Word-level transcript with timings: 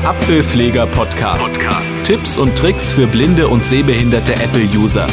Der 0.00 0.10
Apfelpfleger 0.10 0.86
Podcast. 0.86 1.52
Podcast. 1.52 1.92
Tipps 2.04 2.36
und 2.36 2.56
Tricks 2.56 2.90
für 2.90 3.06
blinde 3.06 3.48
und 3.48 3.64
sehbehinderte 3.64 4.34
Apple-User. 4.34 5.06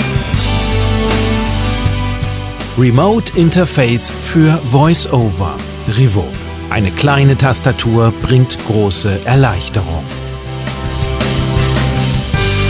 Remote 2.77 3.37
Interface 3.37 4.11
für 4.11 4.59
VoiceOver. 4.71 5.55
Rivo. 5.97 6.25
Eine 6.69 6.91
kleine 6.91 7.37
Tastatur 7.37 8.13
bringt 8.21 8.57
große 8.67 9.25
Erleichterung. 9.25 10.03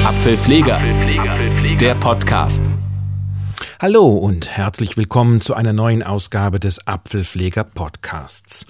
Apfelpfleger. 0.05 0.77
Apfelpfleger. 0.77 1.77
Der 1.77 1.95
Podcast. 1.95 2.63
Hallo 3.79 4.07
und 4.07 4.57
herzlich 4.57 4.97
willkommen 4.97 5.39
zu 5.39 5.53
einer 5.53 5.71
neuen 5.71 6.01
Ausgabe 6.01 6.59
des 6.59 6.87
Apfelpfleger 6.87 7.63
Podcasts. 7.63 8.65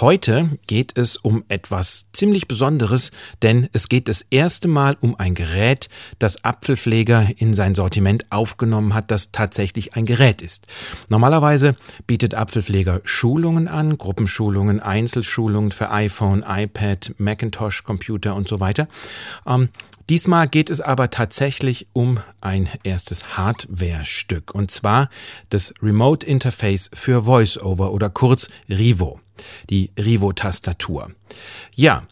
Heute 0.00 0.50
geht 0.66 0.98
es 0.98 1.16
um 1.16 1.44
etwas 1.46 2.06
ziemlich 2.12 2.48
Besonderes, 2.48 3.12
denn 3.42 3.68
es 3.72 3.88
geht 3.88 4.08
das 4.08 4.26
erste 4.30 4.66
Mal 4.66 4.96
um 5.00 5.14
ein 5.14 5.36
Gerät, 5.36 5.88
das 6.18 6.42
Apfelpfleger 6.42 7.28
in 7.36 7.54
sein 7.54 7.76
Sortiment 7.76 8.26
aufgenommen 8.32 8.94
hat, 8.94 9.12
das 9.12 9.30
tatsächlich 9.30 9.94
ein 9.94 10.06
Gerät 10.06 10.42
ist. 10.42 10.66
Normalerweise 11.08 11.76
bietet 12.08 12.34
Apfelpfleger 12.34 13.00
Schulungen 13.04 13.68
an, 13.68 13.96
Gruppenschulungen, 13.96 14.80
Einzelschulungen 14.80 15.70
für 15.70 15.92
iPhone, 15.92 16.44
iPad, 16.44 17.14
Macintosh, 17.18 17.84
Computer 17.84 18.34
und 18.34 18.48
so 18.48 18.58
weiter. 18.58 18.88
Diesmal 20.08 20.48
geht 20.48 20.70
es 20.70 20.80
aber 20.80 21.10
tatsächlich 21.10 21.86
um 21.92 22.20
ein 22.40 22.68
erstes 22.82 23.36
Hardware-Stück 23.36 24.54
und 24.54 24.70
zwar 24.70 25.10
das 25.50 25.74
Remote 25.82 26.24
Interface 26.24 26.90
für 26.94 27.26
VoiceOver 27.26 27.92
oder 27.92 28.08
kurz 28.08 28.48
Rivo, 28.70 29.20
die 29.68 29.90
Rivo-Tastatur. 29.98 31.10
Ja, 31.74 32.04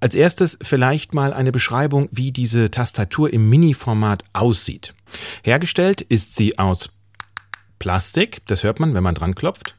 als 0.00 0.14
erstes 0.14 0.58
vielleicht 0.62 1.14
mal 1.14 1.34
eine 1.34 1.52
Beschreibung, 1.52 2.08
wie 2.10 2.32
diese 2.32 2.70
Tastatur 2.70 3.32
im 3.32 3.50
Mini-Format 3.50 4.24
aussieht. 4.32 4.94
Hergestellt 5.44 6.00
ist 6.00 6.34
sie 6.34 6.58
aus 6.58 6.88
Plastik, 7.78 8.46
das 8.46 8.62
hört 8.62 8.80
man, 8.80 8.94
wenn 8.94 9.04
man 9.04 9.14
dran 9.14 9.34
klopft 9.34 9.74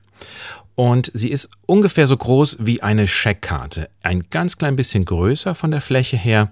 und 0.76 1.12
sie 1.14 1.30
ist 1.30 1.50
ungefähr 1.66 2.08
so 2.08 2.18
groß 2.18 2.58
wie 2.60 2.82
eine 2.82 3.08
Scheckkarte. 3.08 3.90
Ein 4.02 4.22
ganz 4.30 4.58
klein 4.58 4.76
bisschen 4.76 5.06
größer 5.06 5.56
von 5.56 5.72
der 5.72 5.82
Fläche 5.82 6.18
her 6.18 6.52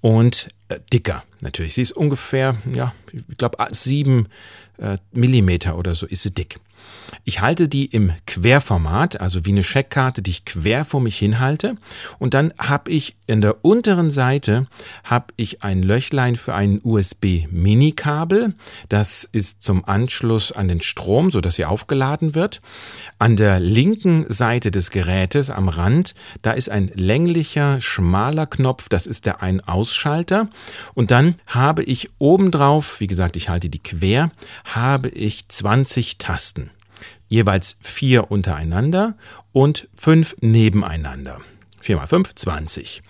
und 0.00 0.48
dicker 0.92 1.24
natürlich. 1.40 1.74
Sie 1.74 1.82
ist 1.82 1.92
ungefähr, 1.92 2.56
ja, 2.74 2.94
ich 3.12 3.24
glaube 3.36 3.58
sieben 3.70 4.28
äh, 4.78 4.98
Millimeter 5.12 5.76
oder 5.76 5.94
so 5.94 6.06
ist 6.06 6.22
sie 6.22 6.30
dick. 6.30 6.58
Ich 7.24 7.40
halte 7.40 7.68
die 7.68 7.86
im 7.86 8.12
Querformat, 8.26 9.20
also 9.20 9.44
wie 9.44 9.50
eine 9.50 9.62
Scheckkarte, 9.62 10.22
die 10.22 10.30
ich 10.30 10.44
quer 10.44 10.84
vor 10.84 11.00
mich 11.00 11.18
hinhalte. 11.18 11.76
Und 12.18 12.34
dann 12.34 12.52
habe 12.58 12.90
ich 12.90 13.16
in 13.26 13.40
der 13.40 13.64
unteren 13.64 14.10
Seite 14.10 14.66
habe 15.04 15.26
ich 15.36 15.62
ein 15.62 15.82
Löchlein 15.82 16.36
für 16.36 16.54
ein 16.54 16.80
USB-Mini-Kabel. 16.82 18.54
Das 18.88 19.28
ist 19.30 19.62
zum 19.62 19.84
Anschluss 19.84 20.52
an 20.52 20.68
den 20.68 20.80
Strom, 20.80 21.30
so 21.30 21.40
dass 21.40 21.56
sie 21.56 21.64
aufgeladen 21.64 22.34
wird. 22.34 22.60
An 23.18 23.36
der 23.36 23.60
linken 23.60 24.26
Seite 24.28 24.70
des 24.70 24.90
Gerätes 24.90 25.50
am 25.50 25.68
Rand, 25.68 26.14
da 26.42 26.52
ist 26.52 26.70
ein 26.70 26.90
länglicher, 26.94 27.80
schmaler 27.80 28.46
Knopf. 28.46 28.88
Das 28.88 29.06
ist 29.06 29.26
der 29.26 29.42
Ein-Ausschalter. 29.42 30.48
Und 30.94 31.10
dann 31.10 31.36
habe 31.46 31.82
ich 31.84 32.10
obendrauf, 32.18 33.00
wie 33.00 33.06
gesagt, 33.06 33.36
ich 33.36 33.48
halte 33.48 33.68
die 33.68 33.82
quer, 33.82 34.30
habe 34.64 35.08
ich 35.08 35.46
20 35.48 36.18
Tasten 36.18 36.69
jeweils 37.28 37.76
vier 37.80 38.30
untereinander 38.30 39.16
und 39.52 39.88
fünf 39.94 40.36
nebeneinander. 40.40 41.40
4 41.80 41.96
mal 41.96 42.06
5, 42.06 42.34
20. 42.34 43.02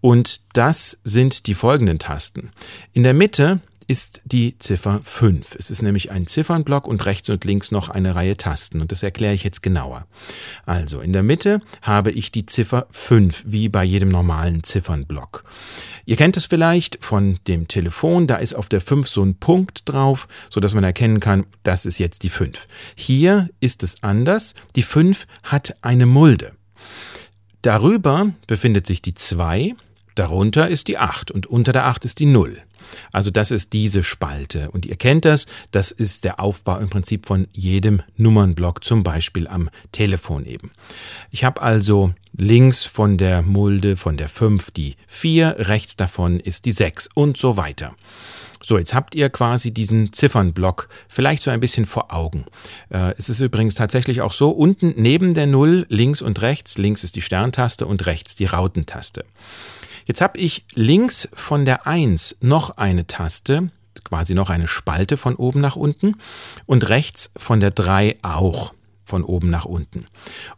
Und 0.00 0.40
das 0.52 0.98
sind 1.04 1.46
die 1.46 1.54
folgenden 1.54 1.98
Tasten. 1.98 2.52
In 2.92 3.02
der 3.02 3.14
Mitte 3.14 3.60
ist 3.92 4.22
die 4.24 4.58
Ziffer 4.58 5.00
5. 5.02 5.54
Es 5.58 5.70
ist 5.70 5.82
nämlich 5.82 6.10
ein 6.10 6.26
Ziffernblock 6.26 6.86
und 6.88 7.04
rechts 7.04 7.28
und 7.28 7.44
links 7.44 7.70
noch 7.72 7.90
eine 7.90 8.14
Reihe 8.14 8.38
Tasten 8.38 8.80
und 8.80 8.90
das 8.90 9.02
erkläre 9.02 9.34
ich 9.34 9.44
jetzt 9.44 9.62
genauer. 9.62 10.06
Also 10.64 11.02
in 11.02 11.12
der 11.12 11.22
Mitte 11.22 11.60
habe 11.82 12.10
ich 12.10 12.32
die 12.32 12.46
Ziffer 12.46 12.86
5, 12.88 13.44
wie 13.46 13.68
bei 13.68 13.84
jedem 13.84 14.08
normalen 14.08 14.64
Ziffernblock. 14.64 15.44
Ihr 16.06 16.16
kennt 16.16 16.38
es 16.38 16.46
vielleicht 16.46 17.04
von 17.04 17.36
dem 17.46 17.68
Telefon, 17.68 18.26
da 18.26 18.36
ist 18.36 18.54
auf 18.54 18.70
der 18.70 18.80
5 18.80 19.06
so 19.06 19.22
ein 19.22 19.34
Punkt 19.34 19.82
drauf, 19.84 20.26
sodass 20.48 20.72
man 20.72 20.84
erkennen 20.84 21.20
kann, 21.20 21.44
das 21.62 21.84
ist 21.84 21.98
jetzt 21.98 22.22
die 22.22 22.30
5. 22.30 22.66
Hier 22.94 23.50
ist 23.60 23.82
es 23.82 24.02
anders, 24.02 24.54
die 24.74 24.84
5 24.84 25.26
hat 25.42 25.76
eine 25.82 26.06
Mulde. 26.06 26.52
Darüber 27.60 28.32
befindet 28.46 28.86
sich 28.86 29.02
die 29.02 29.12
2, 29.12 29.74
darunter 30.14 30.68
ist 30.68 30.88
die 30.88 30.98
8 30.98 31.30
und 31.30 31.46
unter 31.46 31.72
der 31.72 31.86
8 31.86 32.04
ist 32.04 32.18
die 32.18 32.26
0. 32.26 32.58
Also 33.12 33.30
das 33.30 33.50
ist 33.50 33.72
diese 33.72 34.02
Spalte. 34.02 34.70
Und 34.70 34.86
ihr 34.86 34.96
kennt 34.96 35.24
das, 35.24 35.46
das 35.70 35.90
ist 35.90 36.24
der 36.24 36.40
Aufbau 36.40 36.78
im 36.78 36.90
Prinzip 36.90 37.26
von 37.26 37.48
jedem 37.52 38.02
Nummernblock, 38.16 38.84
zum 38.84 39.02
Beispiel 39.02 39.48
am 39.48 39.70
Telefon 39.92 40.44
eben. 40.46 40.72
Ich 41.30 41.44
habe 41.44 41.62
also 41.62 42.12
links 42.36 42.84
von 42.84 43.18
der 43.18 43.42
Mulde 43.42 43.96
von 43.96 44.16
der 44.16 44.28
5 44.28 44.70
die 44.70 44.96
4, 45.06 45.56
rechts 45.58 45.96
davon 45.96 46.40
ist 46.40 46.64
die 46.64 46.72
6 46.72 47.08
und 47.14 47.36
so 47.36 47.56
weiter. 47.56 47.94
So, 48.64 48.78
jetzt 48.78 48.94
habt 48.94 49.16
ihr 49.16 49.28
quasi 49.28 49.72
diesen 49.74 50.12
Ziffernblock 50.12 50.88
vielleicht 51.08 51.42
so 51.42 51.50
ein 51.50 51.58
bisschen 51.58 51.84
vor 51.84 52.14
Augen. 52.14 52.44
Äh, 52.90 53.12
es 53.18 53.28
ist 53.28 53.40
übrigens 53.40 53.74
tatsächlich 53.74 54.20
auch 54.20 54.32
so, 54.32 54.50
unten 54.50 54.94
neben 54.96 55.34
der 55.34 55.48
Null, 55.48 55.84
links 55.88 56.22
und 56.22 56.40
rechts, 56.42 56.78
links 56.78 57.02
ist 57.02 57.16
die 57.16 57.22
Sterntaste 57.22 57.86
und 57.86 58.06
rechts 58.06 58.36
die 58.36 58.46
Rautentaste. 58.46 59.24
Jetzt 60.04 60.20
habe 60.20 60.38
ich 60.38 60.64
links 60.74 61.28
von 61.32 61.64
der 61.64 61.86
1 61.86 62.38
noch 62.40 62.76
eine 62.76 63.06
Taste, 63.06 63.70
quasi 64.04 64.34
noch 64.34 64.50
eine 64.50 64.66
Spalte 64.66 65.16
von 65.16 65.36
oben 65.36 65.60
nach 65.60 65.76
unten 65.76 66.16
und 66.66 66.88
rechts 66.88 67.30
von 67.36 67.60
der 67.60 67.70
3 67.70 68.18
auch 68.22 68.72
von 69.12 69.24
oben 69.24 69.50
nach 69.50 69.66
unten. 69.66 70.06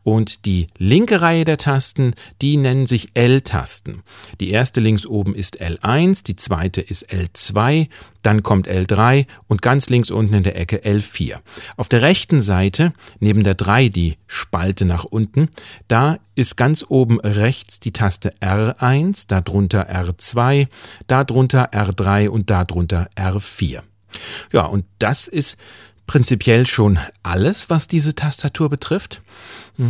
Und 0.04 0.47
die 0.47 0.69
linke 0.78 1.20
Reihe 1.20 1.44
der 1.44 1.59
Tasten, 1.59 2.15
die 2.41 2.56
nennen 2.56 2.87
sich 2.87 3.09
L-Tasten. 3.15 4.04
Die 4.38 4.50
erste 4.50 4.78
links 4.78 5.06
oben 5.06 5.34
ist 5.34 5.60
L1, 5.60 6.22
die 6.22 6.37
zweite 6.37 6.81
ist 6.81 7.10
L2, 7.10 7.88
dann 8.22 8.44
kommt 8.44 8.69
L3 8.69 9.26
und 9.48 9.60
ganz 9.60 9.88
links 9.88 10.12
unten 10.12 10.34
in 10.34 10.44
der 10.44 10.56
Ecke 10.56 10.84
L4. 10.84 11.41
Auf 11.76 11.88
der 11.88 12.03
rechten 12.03 12.41
Seite, 12.41 12.93
neben 13.19 13.43
der 13.43 13.56
3 13.56 13.88
die 13.88 14.19
Spalte 14.28 14.84
nach 14.84 15.03
unten, 15.03 15.48
da 15.88 16.19
ist 16.37 16.56
ganz 16.56 16.84
oben 16.88 17.19
rechts 17.19 17.81
die 17.81 17.93
Taste 17.93 18.34
R1, 18.41 19.25
darunter 19.26 19.91
R2, 19.91 20.69
darunter 21.09 21.72
R3 21.72 22.28
und 22.28 22.50
darunter 22.50 23.09
R4. 23.16 23.82
Ja, 24.53 24.66
und 24.66 24.84
das 25.00 25.26
ist 25.26 25.56
prinzipiell 26.06 26.66
schon 26.66 26.98
alles, 27.22 27.70
was 27.70 27.88
diese 27.88 28.15
Tastatur 28.15 28.69
betrifft. 28.69 29.22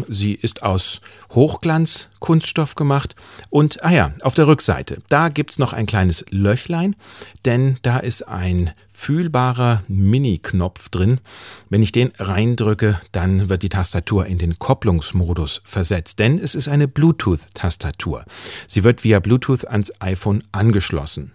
Sie 0.08 0.32
ist 0.32 0.62
aus 0.62 1.00
Hochglanzkunststoff 1.34 2.74
gemacht 2.74 3.14
und, 3.50 3.82
ah 3.84 3.90
ja, 3.90 4.14
auf 4.22 4.34
der 4.34 4.46
Rückseite, 4.46 4.98
da 5.08 5.28
gibt's 5.28 5.58
noch 5.58 5.72
ein 5.72 5.86
kleines 5.86 6.24
Löchlein, 6.30 6.96
denn 7.44 7.76
da 7.82 7.98
ist 7.98 8.26
ein 8.26 8.72
fühlbarer 8.94 9.82
Mini-Knopf 9.88 10.88
drin. 10.88 11.20
Wenn 11.68 11.82
ich 11.82 11.92
den 11.92 12.12
reindrücke, 12.18 13.00
dann 13.12 13.48
wird 13.48 13.62
die 13.62 13.68
Tastatur 13.68 14.26
in 14.26 14.38
den 14.38 14.58
Kopplungsmodus 14.58 15.60
versetzt, 15.64 16.20
denn 16.20 16.38
es 16.38 16.54
ist 16.54 16.68
eine 16.68 16.88
Bluetooth-Tastatur. 16.88 18.24
Sie 18.66 18.84
wird 18.84 19.04
via 19.04 19.18
Bluetooth 19.18 19.66
ans 19.66 19.92
iPhone 20.00 20.42
angeschlossen. 20.52 21.32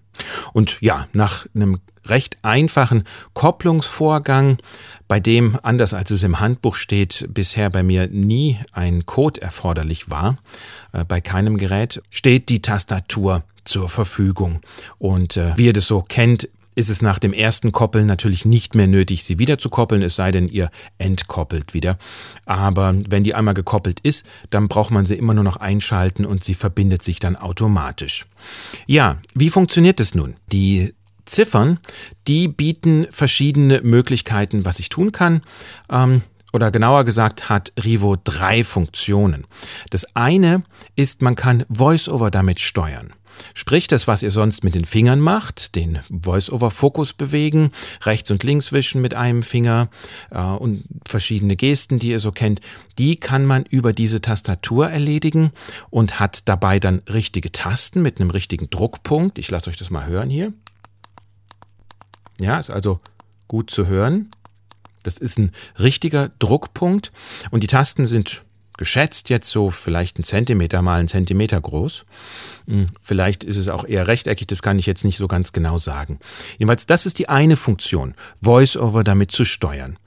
Und 0.53 0.81
ja, 0.81 1.07
nach 1.13 1.45
einem 1.53 1.77
recht 2.05 2.37
einfachen 2.41 3.03
Kopplungsvorgang, 3.33 4.57
bei 5.07 5.19
dem, 5.19 5.57
anders 5.63 5.93
als 5.93 6.11
es 6.11 6.23
im 6.23 6.39
Handbuch 6.39 6.75
steht, 6.75 7.27
bisher 7.29 7.69
bei 7.69 7.83
mir 7.83 8.07
nie 8.07 8.57
ein 8.71 9.05
Code 9.05 9.41
erforderlich 9.41 10.09
war, 10.09 10.37
äh, 10.91 11.03
bei 11.05 11.21
keinem 11.21 11.57
Gerät, 11.57 12.01
steht 12.09 12.49
die 12.49 12.61
Tastatur 12.61 13.43
zur 13.65 13.89
Verfügung. 13.89 14.61
Und 14.97 15.37
äh, 15.37 15.55
wie 15.57 15.65
ihr 15.65 15.73
das 15.73 15.87
so 15.87 16.01
kennt, 16.01 16.49
ist 16.79 16.89
es 16.89 17.01
nach 17.01 17.19
dem 17.19 17.33
ersten 17.33 17.73
Koppeln 17.73 18.07
natürlich 18.07 18.45
nicht 18.45 18.73
mehr 18.73 18.87
nötig, 18.87 19.25
sie 19.25 19.37
wieder 19.37 19.57
zu 19.57 19.69
koppeln, 19.69 20.01
es 20.01 20.15
sei 20.15 20.31
denn, 20.31 20.47
ihr 20.47 20.71
entkoppelt 20.97 21.73
wieder. 21.73 21.97
Aber 22.45 22.95
wenn 23.09 23.21
die 23.21 23.35
einmal 23.35 23.53
gekoppelt 23.53 23.99
ist, 23.99 24.25
dann 24.49 24.69
braucht 24.69 24.89
man 24.89 25.03
sie 25.03 25.15
immer 25.15 25.33
nur 25.33 25.43
noch 25.43 25.57
einschalten 25.57 26.25
und 26.25 26.45
sie 26.45 26.53
verbindet 26.53 27.03
sich 27.03 27.19
dann 27.19 27.35
automatisch. 27.35 28.27
Ja, 28.87 29.17
wie 29.35 29.49
funktioniert 29.49 29.99
es 29.99 30.15
nun? 30.15 30.37
Die 30.53 30.93
Ziffern, 31.25 31.79
die 32.29 32.47
bieten 32.47 33.07
verschiedene 33.11 33.81
Möglichkeiten, 33.81 34.63
was 34.63 34.79
ich 34.79 34.87
tun 34.87 35.11
kann. 35.11 35.41
Ähm, 35.91 36.21
oder 36.53 36.71
genauer 36.71 37.03
gesagt 37.03 37.49
hat 37.49 37.73
Rivo 37.83 38.15
drei 38.23 38.63
Funktionen. 38.63 39.45
Das 39.89 40.15
eine 40.15 40.63
ist, 40.95 41.21
man 41.21 41.35
kann 41.35 41.65
VoiceOver 41.67 42.31
damit 42.31 42.61
steuern. 42.61 43.13
Sprich, 43.53 43.87
das, 43.87 44.07
was 44.07 44.23
ihr 44.23 44.31
sonst 44.31 44.63
mit 44.63 44.75
den 44.75 44.85
Fingern 44.85 45.19
macht, 45.19 45.75
den 45.75 45.99
Voice-over-Fokus 46.23 47.13
bewegen, 47.13 47.71
rechts 48.03 48.31
und 48.31 48.43
links 48.43 48.71
wischen 48.71 49.01
mit 49.01 49.13
einem 49.13 49.43
Finger 49.43 49.89
äh, 50.31 50.41
und 50.41 50.83
verschiedene 51.07 51.55
Gesten, 51.55 51.97
die 51.97 52.09
ihr 52.09 52.19
so 52.19 52.31
kennt, 52.31 52.61
die 52.97 53.15
kann 53.15 53.45
man 53.45 53.63
über 53.63 53.93
diese 53.93 54.21
Tastatur 54.21 54.89
erledigen 54.89 55.51
und 55.89 56.19
hat 56.19 56.47
dabei 56.47 56.79
dann 56.79 56.99
richtige 57.09 57.51
Tasten 57.51 58.01
mit 58.01 58.19
einem 58.19 58.29
richtigen 58.29 58.69
Druckpunkt. 58.69 59.37
Ich 59.37 59.49
lasse 59.49 59.69
euch 59.69 59.77
das 59.77 59.89
mal 59.89 60.05
hören 60.05 60.29
hier. 60.29 60.53
Ja, 62.39 62.59
ist 62.59 62.69
also 62.69 62.99
gut 63.47 63.69
zu 63.69 63.87
hören. 63.87 64.31
Das 65.03 65.17
ist 65.17 65.39
ein 65.39 65.51
richtiger 65.77 66.29
Druckpunkt 66.39 67.11
und 67.51 67.63
die 67.63 67.67
Tasten 67.67 68.05
sind 68.05 68.43
geschätzt 68.79 69.29
jetzt 69.29 69.49
so 69.49 69.69
vielleicht 69.71 70.17
ein 70.17 70.23
Zentimeter 70.23 70.81
mal 70.81 71.01
ein 71.01 71.09
Zentimeter 71.09 71.59
groß. 71.59 72.05
Hm, 72.65 72.85
vielleicht 73.01 73.43
ist 73.43 73.57
es 73.57 73.67
auch 73.67 73.85
eher 73.85 74.07
rechteckig, 74.07 74.47
das 74.47 74.61
kann 74.61 74.79
ich 74.79 74.85
jetzt 74.85 75.03
nicht 75.03 75.17
so 75.17 75.27
ganz 75.27 75.51
genau 75.51 75.77
sagen. 75.77 76.17
Jedenfalls, 76.57 76.85
das 76.85 77.05
ist 77.05 77.19
die 77.19 77.27
eine 77.29 77.57
Funktion, 77.57 78.15
VoiceOver 78.41 79.03
damit 79.03 79.31
zu 79.31 79.43
steuern. 79.43 79.97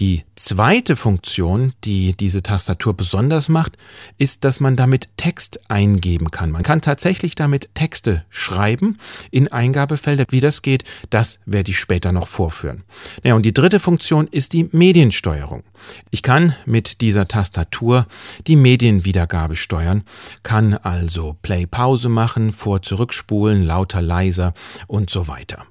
Die 0.00 0.24
zweite 0.34 0.96
Funktion, 0.96 1.72
die 1.84 2.16
diese 2.16 2.42
Tastatur 2.42 2.94
besonders 2.94 3.48
macht, 3.48 3.76
ist, 4.18 4.42
dass 4.42 4.58
man 4.58 4.74
damit 4.74 5.08
Text 5.16 5.70
eingeben 5.70 6.32
kann. 6.32 6.50
Man 6.50 6.64
kann 6.64 6.80
tatsächlich 6.80 7.36
damit 7.36 7.72
Texte 7.74 8.24
schreiben 8.28 8.98
in 9.30 9.52
Eingabefelder. 9.52 10.24
Wie 10.30 10.40
das 10.40 10.62
geht, 10.62 10.82
das 11.10 11.38
werde 11.46 11.70
ich 11.70 11.78
später 11.78 12.10
noch 12.10 12.26
vorführen. 12.26 12.82
Ja, 13.22 13.34
und 13.34 13.44
die 13.44 13.54
dritte 13.54 13.78
Funktion 13.78 14.26
ist 14.26 14.52
die 14.52 14.68
Mediensteuerung. 14.72 15.62
Ich 16.10 16.22
kann 16.22 16.56
mit 16.66 17.00
dieser 17.00 17.26
Tastatur 17.26 18.06
die 18.48 18.56
Medienwiedergabe 18.56 19.54
steuern, 19.54 20.02
kann 20.42 20.74
also 20.74 21.36
Play-Pause 21.42 22.08
machen, 22.08 22.50
vor-zurückspulen, 22.50 23.62
lauter, 23.64 24.02
leiser 24.02 24.54
und 24.88 25.08
so 25.08 25.28
weiter. 25.28 25.66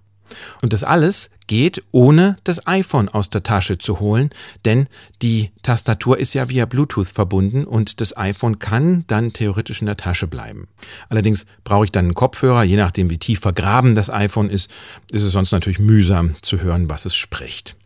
Und 0.62 0.74
das 0.74 0.84
alles 0.84 1.30
geht, 1.48 1.84
ohne 1.92 2.36
das 2.44 2.66
iPhone 2.68 3.10
aus 3.10 3.30
der 3.30 3.44
Tasche 3.44 3.78
zu 3.78 4.00
holen, 4.00 4.30
denn 4.66 4.88
die 5.22 5.52
Tastatur 5.62 6.18
ist 6.18 6.34
ja 6.34 6.50
via 6.50 6.66
Bluetooth 6.66 7.08
verbunden 7.08 7.66
und 7.66 8.02
das 8.02 8.16
iPhone 8.16 8.60
kann 8.60 9.04
dann 9.08 9.30
theoretisch 9.30 9.82
in 9.82 9.88
der 9.88 9.98
Tasche 9.98 10.28
bleiben. 10.28 10.68
Allerdings 11.10 11.46
brauche 11.64 11.86
ich 11.86 11.92
dann 11.92 12.06
einen 12.06 12.14
Kopfhörer, 12.14 12.64
je 12.64 12.78
nachdem 12.78 13.10
wie 13.10 13.18
tief 13.18 13.42
vergraben 13.42 13.96
das 13.96 14.10
iPhone 14.10 14.50
ist, 14.50 14.70
ist 15.12 15.24
es 15.24 15.32
sonst 15.34 15.52
natürlich 15.52 15.80
mühsam 15.80 16.34
zu 16.42 16.62
hören, 16.62 16.90
was 16.90 17.06
es 17.06 17.16
spricht. 17.16 17.78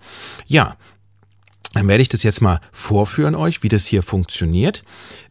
Ja, 0.46 0.78
dann 1.74 1.88
werde 1.88 2.02
ich 2.02 2.10
das 2.10 2.24
jetzt 2.24 2.42
mal 2.42 2.62
vorführen 2.72 3.36
euch, 3.36 3.62
wie 3.62 3.70
das 3.70 3.86
hier 3.86 4.02
funktioniert. 4.02 4.84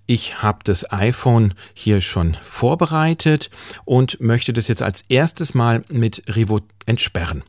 Ich 0.07 0.41
habe 0.41 0.61
das 0.63 0.93
iPhone 0.93 1.55
hier 1.75 2.01
schon 2.01 2.35
vorbereitet 2.35 3.51
und 3.85 4.21
möchte 4.21 4.53
das 4.53 4.69
jetzt 4.69 4.83
als 4.83 5.03
erstes 5.09 5.55
mal 5.55 5.85
mit 5.89 6.23
Revo 6.29 6.61
entsperren. 6.87 7.43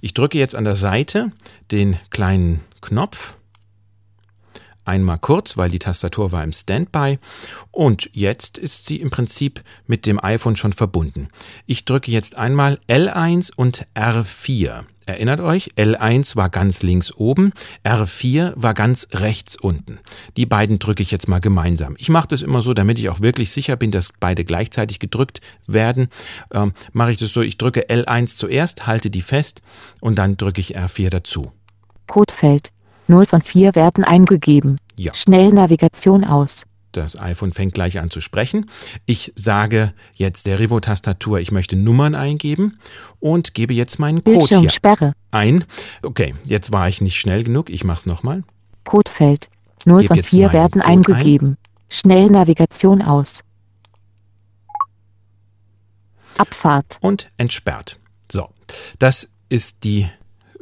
Ich 0.00 0.14
drücke 0.14 0.38
jetzt 0.38 0.54
an 0.54 0.64
der 0.64 0.76
Seite 0.76 1.32
den 1.72 1.98
kleinen 2.10 2.60
Knopf. 2.80 3.36
Einmal 4.84 5.18
kurz, 5.18 5.56
weil 5.56 5.68
die 5.68 5.80
Tastatur 5.80 6.30
war 6.30 6.44
im 6.44 6.52
Standby 6.52 7.18
und 7.72 8.08
jetzt 8.12 8.56
ist 8.56 8.86
sie 8.86 8.98
im 8.98 9.10
Prinzip 9.10 9.64
mit 9.88 10.06
dem 10.06 10.22
iPhone 10.22 10.54
schon 10.54 10.72
verbunden. 10.72 11.28
Ich 11.66 11.86
drücke 11.86 12.12
jetzt 12.12 12.36
einmal 12.36 12.78
L1 12.88 13.50
und 13.56 13.84
R4. 13.96 14.84
Erinnert 15.06 15.38
euch, 15.38 15.70
L1 15.76 16.34
war 16.34 16.48
ganz 16.48 16.82
links 16.82 17.14
oben, 17.14 17.52
R4 17.84 18.54
war 18.56 18.74
ganz 18.74 19.06
rechts 19.12 19.54
unten. 19.54 20.00
Die 20.36 20.46
beiden 20.46 20.80
drücke 20.80 21.00
ich 21.00 21.12
jetzt 21.12 21.28
mal 21.28 21.38
gemeinsam. 21.38 21.94
Ich 21.96 22.08
mache 22.08 22.26
das 22.26 22.42
immer 22.42 22.60
so, 22.60 22.74
damit 22.74 22.98
ich 22.98 23.08
auch 23.08 23.20
wirklich 23.20 23.52
sicher 23.52 23.76
bin, 23.76 23.92
dass 23.92 24.10
beide 24.18 24.44
gleichzeitig 24.44 24.98
gedrückt 24.98 25.40
werden. 25.68 26.08
Ähm, 26.52 26.72
mache 26.92 27.12
ich 27.12 27.18
das 27.18 27.30
so, 27.30 27.40
ich 27.40 27.56
drücke 27.56 27.88
L1 27.88 28.36
zuerst, 28.36 28.88
halte 28.88 29.08
die 29.08 29.22
fest 29.22 29.62
und 30.00 30.18
dann 30.18 30.36
drücke 30.36 30.60
ich 30.60 30.76
R4 30.76 31.10
dazu. 31.10 31.52
Codefeld. 32.08 32.72
0 33.06 33.26
von 33.26 33.42
4 33.42 33.76
werden 33.76 34.02
eingegeben. 34.02 34.80
Ja. 34.96 35.14
Schnellnavigation 35.14 36.24
aus. 36.24 36.64
Das 36.96 37.20
iPhone 37.20 37.52
fängt 37.52 37.74
gleich 37.74 37.98
an 37.98 38.10
zu 38.10 38.20
sprechen. 38.20 38.70
Ich 39.04 39.32
sage 39.36 39.92
jetzt 40.14 40.46
der 40.46 40.58
Revo-Tastatur, 40.58 41.40
ich 41.40 41.52
möchte 41.52 41.76
Nummern 41.76 42.14
eingeben 42.14 42.78
und 43.20 43.52
gebe 43.52 43.74
jetzt 43.74 43.98
meinen 43.98 44.24
Code 44.24 44.60
hier 44.60 45.12
ein. 45.30 45.64
Okay, 46.02 46.34
jetzt 46.44 46.72
war 46.72 46.88
ich 46.88 47.02
nicht 47.02 47.18
schnell 47.20 47.42
genug. 47.42 47.68
Ich 47.68 47.84
mache 47.84 48.00
es 48.00 48.06
nochmal. 48.06 48.44
Codefeld. 48.84 49.50
0 49.84 50.00
Gib 50.00 50.08
von 50.08 50.16
jetzt 50.16 50.30
4 50.30 50.46
meinen 50.46 50.52
werden 50.54 50.80
Code 50.80 50.86
eingegeben. 50.86 51.56
Schnellnavigation 51.88 53.02
aus. 53.02 53.42
Abfahrt. 56.38 56.98
und 57.00 57.30
entsperrt. 57.36 57.98
So, 58.30 58.50
das 58.98 59.30
ist 59.48 59.84
die 59.84 60.08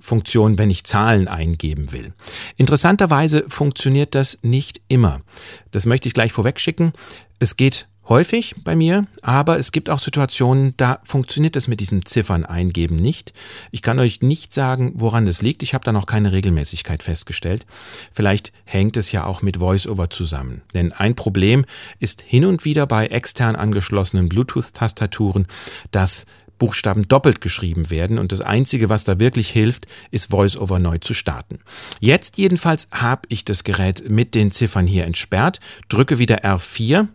Funktion, 0.05 0.59
wenn 0.59 0.71
ich 0.71 0.85
Zahlen 0.85 1.29
eingeben 1.29 1.93
will. 1.93 2.13
Interessanterweise 2.57 3.45
funktioniert 3.49 4.15
das 4.15 4.39
nicht 4.43 4.81
immer. 4.89 5.23
Das 5.71 5.87
möchte 5.87 6.09
ich 6.09 6.15
gleich 6.15 6.33
vorweg 6.33 6.61
schicken. 6.61 6.93
Es 7.39 7.57
geht 7.57 7.89
häufig 8.09 8.55
bei 8.65 8.77
mir, 8.77 9.07
aber 9.23 9.59
es 9.59 9.73
gibt 9.73 9.89
auch 9.89 9.99
Situationen, 9.99 10.75
da 10.77 11.01
funktioniert 11.05 11.57
das 11.57 11.69
mit 11.69 11.81
diesen 11.81 12.05
Ziffern 12.05 12.45
eingeben 12.45 12.97
nicht. 12.97 13.33
Ich 13.71 13.83
kann 13.83 13.99
euch 13.99 14.21
nicht 14.21 14.53
sagen, 14.53 14.93
woran 14.97 15.27
das 15.27 15.43
liegt. 15.43 15.63
Ich 15.63 15.75
habe 15.75 15.85
da 15.85 15.93
noch 15.93 16.07
keine 16.07 16.33
Regelmäßigkeit 16.33 17.03
festgestellt. 17.03 17.65
Vielleicht 18.13 18.53
hängt 18.65 18.97
es 18.97 19.11
ja 19.13 19.25
auch 19.25 19.43
mit 19.43 19.59
VoiceOver 19.59 20.11
zusammen. 20.11 20.63
Denn 20.75 20.93
ein 20.93 21.15
Problem 21.15 21.65
ist 21.99 22.21
hin 22.21 22.45
und 22.45 22.65
wieder 22.65 22.87
bei 22.87 23.07
extern 23.07 23.57
angeschlossenen 23.57 24.29
Bluetooth-Tastaturen, 24.29 25.47
dass 25.91 26.27
Buchstaben 26.59 27.09
doppelt 27.09 27.41
geschrieben 27.41 27.91
werden 27.91 28.19
und 28.19 28.33
das 28.33 28.41
Einzige, 28.41 28.89
was 28.89 29.05
da 29.05 29.19
wirklich 29.19 29.51
hilft, 29.51 29.87
ist 30.11 30.33
VoiceOver 30.33 30.79
neu 30.79 30.99
zu 30.99 31.15
starten. 31.15 31.59
Jetzt 32.01 32.39
jedenfalls 32.39 32.89
habe 32.93 33.23
ich 33.29 33.45
das 33.45 33.65
Gerät 33.65 34.09
mit 34.09 34.35
den 34.35 34.51
Ziffern 34.51 34.87
hier 34.87 35.05
entsperrt, 35.05 35.61
drücke 35.89 36.19
wieder 36.19 36.45
R4 36.45 37.09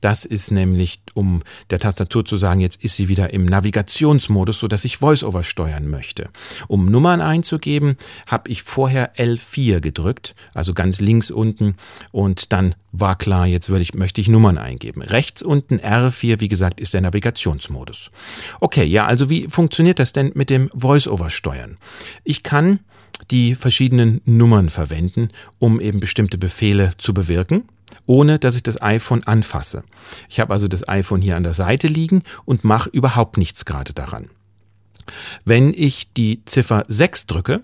das 0.00 0.24
ist 0.24 0.50
nämlich, 0.50 1.00
um 1.14 1.42
der 1.70 1.78
Tastatur 1.78 2.24
zu 2.24 2.36
sagen, 2.36 2.60
jetzt 2.60 2.82
ist 2.82 2.96
sie 2.96 3.08
wieder 3.08 3.32
im 3.32 3.44
Navigationsmodus, 3.46 4.58
sodass 4.58 4.84
ich 4.84 5.00
VoiceOver 5.02 5.44
steuern 5.44 5.88
möchte. 5.88 6.30
Um 6.68 6.86
Nummern 6.86 7.20
einzugeben, 7.20 7.96
habe 8.26 8.50
ich 8.50 8.62
vorher 8.62 9.14
L4 9.16 9.80
gedrückt, 9.80 10.34
also 10.54 10.74
ganz 10.74 11.00
links 11.00 11.30
unten, 11.30 11.76
und 12.12 12.52
dann 12.52 12.74
war 12.92 13.16
klar, 13.16 13.46
jetzt 13.46 13.68
würde 13.68 13.82
ich, 13.82 13.94
möchte 13.94 14.20
ich 14.20 14.28
Nummern 14.28 14.58
eingeben. 14.58 15.02
Rechts 15.02 15.42
unten 15.42 15.78
R4, 15.78 16.40
wie 16.40 16.48
gesagt, 16.48 16.80
ist 16.80 16.94
der 16.94 17.00
Navigationsmodus. 17.02 18.10
Okay, 18.60 18.84
ja, 18.84 19.06
also 19.06 19.30
wie 19.30 19.46
funktioniert 19.46 19.98
das 19.98 20.12
denn 20.12 20.32
mit 20.34 20.50
dem 20.50 20.70
VoiceOver 20.72 21.30
steuern? 21.30 21.78
Ich 22.24 22.42
kann 22.42 22.80
die 23.30 23.54
verschiedenen 23.54 24.20
Nummern 24.24 24.70
verwenden, 24.70 25.28
um 25.58 25.80
eben 25.80 26.00
bestimmte 26.00 26.38
Befehle 26.38 26.92
zu 26.96 27.12
bewirken 27.14 27.64
ohne 28.06 28.38
dass 28.38 28.56
ich 28.56 28.62
das 28.62 28.80
iPhone 28.82 29.24
anfasse. 29.24 29.84
Ich 30.28 30.40
habe 30.40 30.52
also 30.52 30.68
das 30.68 30.88
iPhone 30.88 31.22
hier 31.22 31.36
an 31.36 31.42
der 31.42 31.54
Seite 31.54 31.88
liegen 31.88 32.22
und 32.44 32.64
mache 32.64 32.90
überhaupt 32.90 33.36
nichts 33.38 33.64
gerade 33.64 33.92
daran. 33.92 34.26
Wenn 35.44 35.72
ich 35.74 36.12
die 36.12 36.44
Ziffer 36.44 36.84
6 36.88 37.26
drücke, 37.26 37.62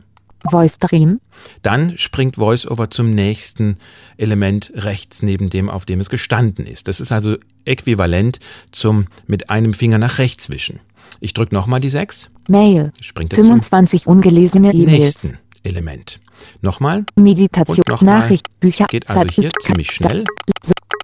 Voice 0.49 0.75
Stream. 0.75 1.21
dann 1.62 1.99
springt 1.99 2.38
VoiceOver 2.38 2.90
zum 2.90 3.14
nächsten 3.14 3.78
Element 4.16 4.73
rechts 4.75 5.23
neben 5.23 5.50
dem, 5.50 5.68
auf 5.68 5.85
dem 5.85 6.00
es 6.00 6.09
gestanden 6.11 6.66
ist. 6.66 6.88
Das 6.88 7.00
ist 7.00 7.11
also 7.11 7.37
äquivalent 7.64 8.38
zum 8.71 9.06
mit 9.26 9.50
einem 9.50 9.73
Finger 9.73 9.99
nach 9.99 10.18
rechts 10.18 10.50
wischen. 10.50 10.80
Ich 11.21 11.35
drücke 11.35 11.54
nochmal 11.54 11.80
die 11.80 11.88
6, 11.88 12.30
Mail. 12.49 12.92
springt 13.00 13.33
er 13.33 13.37
zum 13.37 13.47
25 13.47 14.06
ungelesene 14.06 14.73
E-Mails. 14.73 15.25
nächsten 15.25 15.38
Element. 15.62 16.21
Nochmal, 16.61 17.05
Meditation. 17.16 17.78
Und 17.78 17.88
nochmal. 17.88 18.21
Nachricht. 18.21 18.61
Bücher. 18.61 18.87
Geht 18.87 19.09
also 19.09 19.21
Zeit- 19.21 19.31
hier 19.33 19.50
ziemlich 19.61 19.90
schnell. 19.90 20.25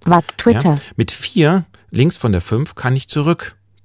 War 0.04 0.22
Twitter. 0.36 0.74
Ja. 0.74 0.80
Mit 0.96 1.10
4 1.12 1.64
links 1.90 2.16
von 2.16 2.32
der 2.32 2.40
5 2.40 2.74
kann 2.74 2.96
ich 2.96 3.08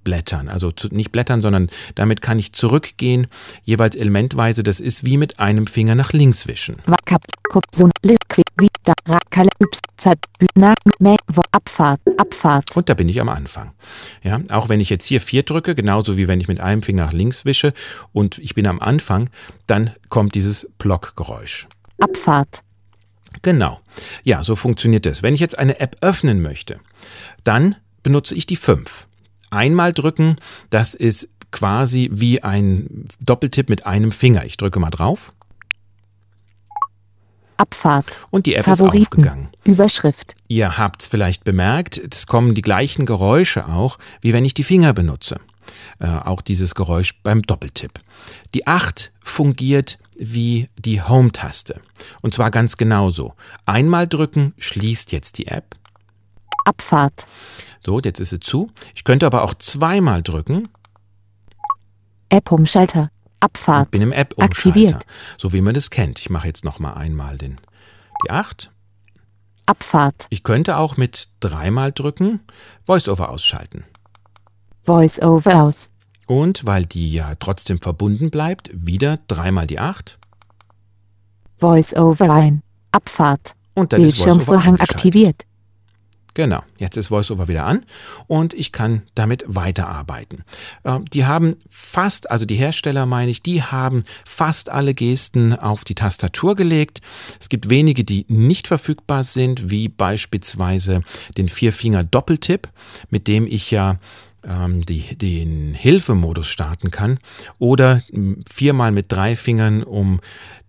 zurückblättern. 0.08 0.48
Also 0.48 0.72
zu, 0.72 0.88
nicht 0.90 1.12
blättern, 1.12 1.42
sondern 1.42 1.70
damit 1.96 2.22
kann 2.22 2.40
ich 2.40 2.54
zurückgehen, 2.54 3.28
jeweils 3.64 3.96
elementweise. 3.96 4.64
Das 4.64 4.80
ist 4.80 5.04
wie 5.04 5.18
mit 5.18 5.40
einem 5.40 5.68
Finger 5.68 5.96
nach 5.96 6.14
links 6.14 6.48
wischen. 6.48 6.78
Abfahrt. 11.52 12.02
Abfahrt. 12.18 12.76
Und 12.76 12.90
da 12.90 12.94
bin 12.94 13.10
ich 13.10 13.20
am 13.20 13.30
Anfang. 13.30 13.72
Ja, 14.24 14.42
auch 14.50 14.70
wenn 14.70 14.80
ich 14.80 14.90
jetzt 14.90 15.06
hier 15.06 15.22
4 15.22 15.44
drücke, 15.44 15.76
genauso 15.76 16.18
wie 16.18 16.28
wenn 16.28 16.40
ich 16.40 16.48
mit 16.48 16.60
einem 16.60 16.82
Finger 16.82 17.06
nach 17.06 17.14
links 17.14 17.46
wische 17.46 17.74
und 18.14 18.40
ich 18.40 18.56
bin 18.56 18.68
am 18.68 18.80
Anfang, 18.80 19.30
dann 19.68 19.92
kommt 20.10 20.36
dieses 20.36 20.70
Blockgeräusch. 20.78 21.68
Abfahrt. 22.00 22.62
Genau. 23.42 23.80
Ja, 24.24 24.44
so 24.44 24.56
funktioniert 24.56 25.06
das. 25.06 25.22
Wenn 25.22 25.34
ich 25.34 25.40
jetzt 25.40 25.58
eine 25.60 25.80
App 25.80 25.98
öffnen 26.02 26.42
möchte, 26.42 26.80
dann 27.44 27.76
benutze 28.02 28.36
ich 28.36 28.46
die 28.46 28.56
5. 28.56 29.07
Einmal 29.50 29.94
drücken, 29.94 30.36
das 30.70 30.96
ist 30.96 31.30
quasi 31.52 32.10
wie 32.12 32.44
ein 32.44 33.08
Doppeltipp 33.20 33.70
mit 33.70 33.86
einem 33.86 34.12
Finger. 34.12 34.46
Ich 34.46 34.58
drücke 34.58 34.80
mal 34.80 34.90
drauf. 34.90 35.34
Abfahrt. 37.58 38.20
Und 38.30 38.46
die 38.46 38.56
App 38.56 38.66
Favoriten. 38.66 38.98
ist 38.98 39.08
aufgegangen. 39.08 39.50
Überschrift. 39.64 40.36
Ihr 40.48 40.78
habt's 40.78 41.08
vielleicht 41.08 41.44
bemerkt, 41.44 41.98
es 41.98 42.28
kommen 42.28 42.54
die 42.54 42.62
gleichen 42.62 43.06
Geräusche 43.06 43.68
auch, 43.68 43.98
wie 44.22 44.34
wenn 44.34 44.46
ich 44.46 44.54
die 44.54 44.64
Finger 44.64 44.94
benutze. 44.94 45.40
Äh, 46.00 46.08
auch 46.08 46.42
dieses 46.42 46.76
Geräusch 46.76 47.20
beim 47.24 47.42
Doppeltipp. 47.42 47.94
Die 48.54 48.68
8 48.68 49.12
fungiert 49.22 49.98
wie 50.18 50.70
die 50.78 51.02
Home-Taste. 51.02 51.82
Und 52.22 52.34
zwar 52.34 52.52
ganz 52.52 52.78
genauso. 52.78 53.34
Einmal 53.66 54.08
drücken 54.08 54.54
schließt 54.58 55.12
jetzt 55.12 55.38
die 55.38 55.48
App. 55.48 55.76
Abfahrt. 56.66 57.26
So, 57.80 58.00
jetzt 58.00 58.20
ist 58.20 58.30
sie 58.32 58.40
zu. 58.40 58.72
Ich 58.96 59.04
könnte 59.04 59.26
aber 59.26 59.44
auch 59.44 59.54
zweimal 59.56 60.22
drücken 60.22 60.68
App-Umschalter. 62.30 63.10
Abfahrt. 63.40 63.88
und 63.88 63.92
bin 63.92 64.02
im 64.02 64.12
App-Umschalter. 64.12 64.52
Aktiviert. 64.52 65.06
So 65.38 65.54
wie 65.54 65.62
man 65.62 65.74
das 65.74 65.90
kennt. 65.92 66.20
Ich 66.20 66.30
mache 66.30 66.48
jetzt 66.48 66.66
nochmal 66.66 66.96
einmal 66.96 67.38
den, 67.38 67.58
die 68.26 68.32
8. 68.32 68.72
Abfahrt. 69.68 70.26
Ich 70.30 70.44
könnte 70.44 70.78
auch 70.78 70.98
mit 70.98 71.30
dreimal 71.40 71.92
drücken 71.92 72.40
Voice-Over 72.86 73.30
ausschalten. 73.30 73.84
Voice-over 74.84 75.64
aus. 75.64 75.92
Und 76.26 76.66
weil 76.66 76.86
die 76.86 77.12
ja 77.12 77.36
trotzdem 77.36 77.78
verbunden 77.78 78.30
bleibt, 78.30 78.70
wieder 78.74 79.20
dreimal 79.28 79.68
die 79.68 79.80
8 79.80 80.18
Voice-over 81.58 82.32
ein. 82.32 82.62
Abfahrt. 82.92 83.54
und 83.74 83.94
dann 83.94 84.02
Bildschirmvorhang 84.02 84.80
aktiviert. 84.80 85.46
Genau, 86.38 86.62
jetzt 86.78 86.98
ist 86.98 87.10
VoiceOver 87.10 87.48
wieder 87.48 87.66
an 87.66 87.84
und 88.28 88.54
ich 88.54 88.72
kann 88.72 89.02
damit 89.16 89.44
weiterarbeiten. 89.48 90.44
Ähm, 90.86 91.06
die 91.06 91.26
haben 91.26 91.56
fast, 91.68 92.30
also 92.30 92.46
die 92.46 92.54
Hersteller 92.54 93.08
meine 93.08 93.32
ich, 93.32 93.42
die 93.42 93.64
haben 93.64 94.04
fast 94.24 94.70
alle 94.70 94.94
Gesten 94.94 95.56
auf 95.58 95.84
die 95.84 95.96
Tastatur 95.96 96.56
gelegt. 96.56 97.02
Es 97.40 97.50
gibt 97.50 97.70
wenige, 97.70 98.04
die 98.04 98.28
nicht 98.28 98.68
verfügbar 98.68 99.24
sind, 99.24 99.72
wie 99.72 99.90
beispielsweise 99.90 101.02
den 101.38 101.48
Vierfinger-Doppeltipp, 101.48 102.68
mit 103.10 103.28
dem 103.28 103.48
ich 103.48 103.72
ja 103.72 103.98
ähm, 104.48 104.86
die, 104.86 105.16
den 105.16 105.74
Hilfemodus 105.74 106.48
starten 106.48 106.90
kann 106.90 107.20
oder 107.60 108.00
viermal 108.50 108.92
mit 108.92 109.12
drei 109.12 109.36
Fingern, 109.36 109.84
um 109.84 110.20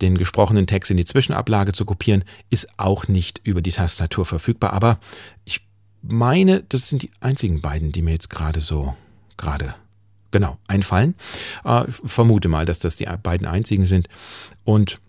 den 0.02 0.16
gesprochenen 0.18 0.66
Text 0.66 0.90
in 0.90 0.96
die 0.96 1.04
Zwischenablage 1.04 1.72
zu 1.72 1.84
kopieren, 1.84 2.24
ist 2.50 2.68
auch 2.76 3.08
nicht 3.08 3.40
über 3.44 3.62
die 3.62 3.72
Tastatur 3.72 4.26
verfügbar. 4.26 4.72
Aber 4.72 4.98
ich 5.44 5.66
meine, 6.02 6.62
das 6.68 6.88
sind 6.88 7.02
die 7.02 7.10
einzigen 7.20 7.60
beiden, 7.60 7.90
die 7.90 8.02
mir 8.02 8.12
jetzt 8.12 8.30
gerade 8.30 8.60
so 8.60 8.94
gerade 9.36 9.74
genau 10.30 10.58
einfallen. 10.66 11.14
Äh, 11.64 11.84
vermute 11.88 12.48
mal, 12.48 12.66
dass 12.66 12.78
das 12.78 12.96
die 12.96 13.06
beiden 13.22 13.46
einzigen 13.46 13.86
sind. 13.86 14.08
Und 14.64 15.00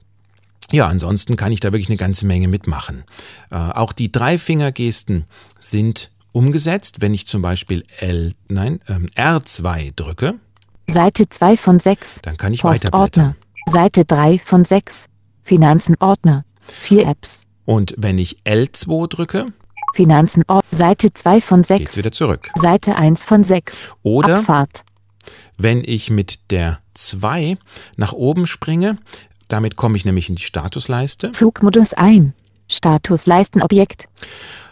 ja, 0.72 0.88
ansonsten 0.88 1.36
kann 1.36 1.52
ich 1.52 1.60
da 1.60 1.72
wirklich 1.72 1.90
eine 1.90 1.98
ganze 1.98 2.28
Menge 2.28 2.48
mitmachen. 2.48 3.04
Äh, 3.50 3.56
auch 3.56 3.92
die 3.92 4.12
Dreifingergesten 4.12 5.26
sind 5.60 6.12
umgesetzt, 6.32 7.02
wenn 7.02 7.14
ich 7.14 7.28
zum 7.28 7.42
Beispiel 7.42 7.84
L, 8.00 8.34
nein, 8.48 8.80
ähm, 8.88 9.08
R2 9.16 9.94
drücke, 9.96 10.36
Seite 10.90 11.30
2 11.30 11.58
von 11.58 11.80
6. 11.80 12.22
dann 12.24 12.38
kann 12.38 12.54
ich 12.54 12.62
Postordner. 12.62 13.36
Seite 13.70 14.06
3 14.06 14.40
von 14.40 14.66
6. 14.66 15.06
Finanzen 15.44 15.96
Ordner. 16.00 16.46
4 16.82 17.08
Apps. 17.08 17.44
Und 17.66 17.94
wenn 17.98 18.18
ich 18.18 18.38
L2 18.44 19.08
drücke, 19.08 19.46
Finanzen 19.94 20.44
Ordner. 20.48 20.78
Seite 20.78 21.14
2 21.14 21.42
von 21.42 21.62
geht's 21.62 21.94
6. 21.94 21.98
wieder 21.98 22.12
zurück. 22.12 22.50
Seite 22.56 22.96
1 22.96 23.24
von 23.24 23.44
6. 23.44 23.90
Oder 24.04 24.40
Abfahrt. 24.40 24.84
wenn 25.58 25.84
ich 25.84 26.10
mit 26.10 26.52
der 26.52 26.80
2 26.96 27.58
nach 27.98 28.14
oben 28.14 28.48
springe, 28.48 28.98
damit 29.48 29.76
komme 29.76 29.98
ich 29.98 30.06
nämlich 30.06 30.30
in 30.30 30.36
die 30.36 30.44
Statusleiste, 30.44 31.34
Flugmodus 31.34 31.94
ein. 31.94 32.34
Statusleistenobjekt. 32.68 34.08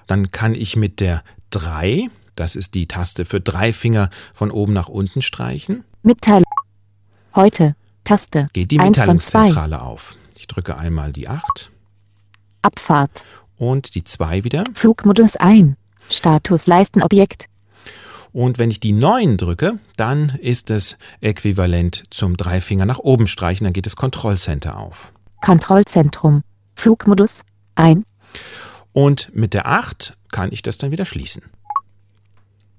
dann 0.06 0.32
kann 0.32 0.54
ich 0.54 0.76
mit 0.76 1.00
der 1.00 1.24
3, 1.52 2.10
das 2.36 2.56
ist 2.56 2.74
die 2.74 2.88
Taste 2.88 3.26
für 3.26 3.42
drei 3.42 3.74
Finger 3.74 4.10
von 4.34 4.52
oben 4.52 4.74
nach 4.74 4.90
unten 4.90 5.22
streichen, 5.22 5.84
Mitteilung. 6.04 6.44
Heute. 7.36 7.76
Taste. 8.04 8.48
geht 8.54 8.72
die 8.72 8.80
1 8.80 8.98
von 8.98 9.20
2. 9.20 9.40
Mitteilungszentrale 9.40 9.82
auf. 9.82 10.16
Ich 10.38 10.48
drücke 10.48 10.78
einmal 10.78 11.12
die 11.12 11.28
8 11.28 11.70
Abfahrt. 12.62 13.24
und 13.58 13.96
die 13.96 14.04
2 14.04 14.46
wieder. 14.46 14.64
Flugmodus 14.74 15.36
ein. 15.36 15.76
Statusleistenobjekt. 16.10 17.48
Und 18.32 18.60
wenn 18.60 18.72
ich 18.72 18.80
die 18.80 18.94
9 18.94 19.38
drücke, 19.38 19.80
dann 19.98 20.30
ist 20.42 20.70
es 20.70 20.98
äquivalent 21.22 22.04
zum 22.10 22.38
Dreifinger 22.38 22.86
nach 22.86 23.00
oben 23.00 23.28
streichen, 23.28 23.66
dann 23.66 23.74
geht 23.74 23.86
das 23.86 23.96
Kontrollcenter 23.96 24.78
auf. 24.78 25.12
Kontrollzentrum. 25.42 26.44
Flugmodus 26.76 27.42
ein. 27.76 28.06
Und 28.94 29.32
mit 29.36 29.54
der 29.54 29.68
8 29.68 30.14
kann 30.38 30.54
ich 30.54 30.62
das 30.62 30.78
dann 30.78 30.92
wieder 30.92 31.06
schließen. 31.08 31.42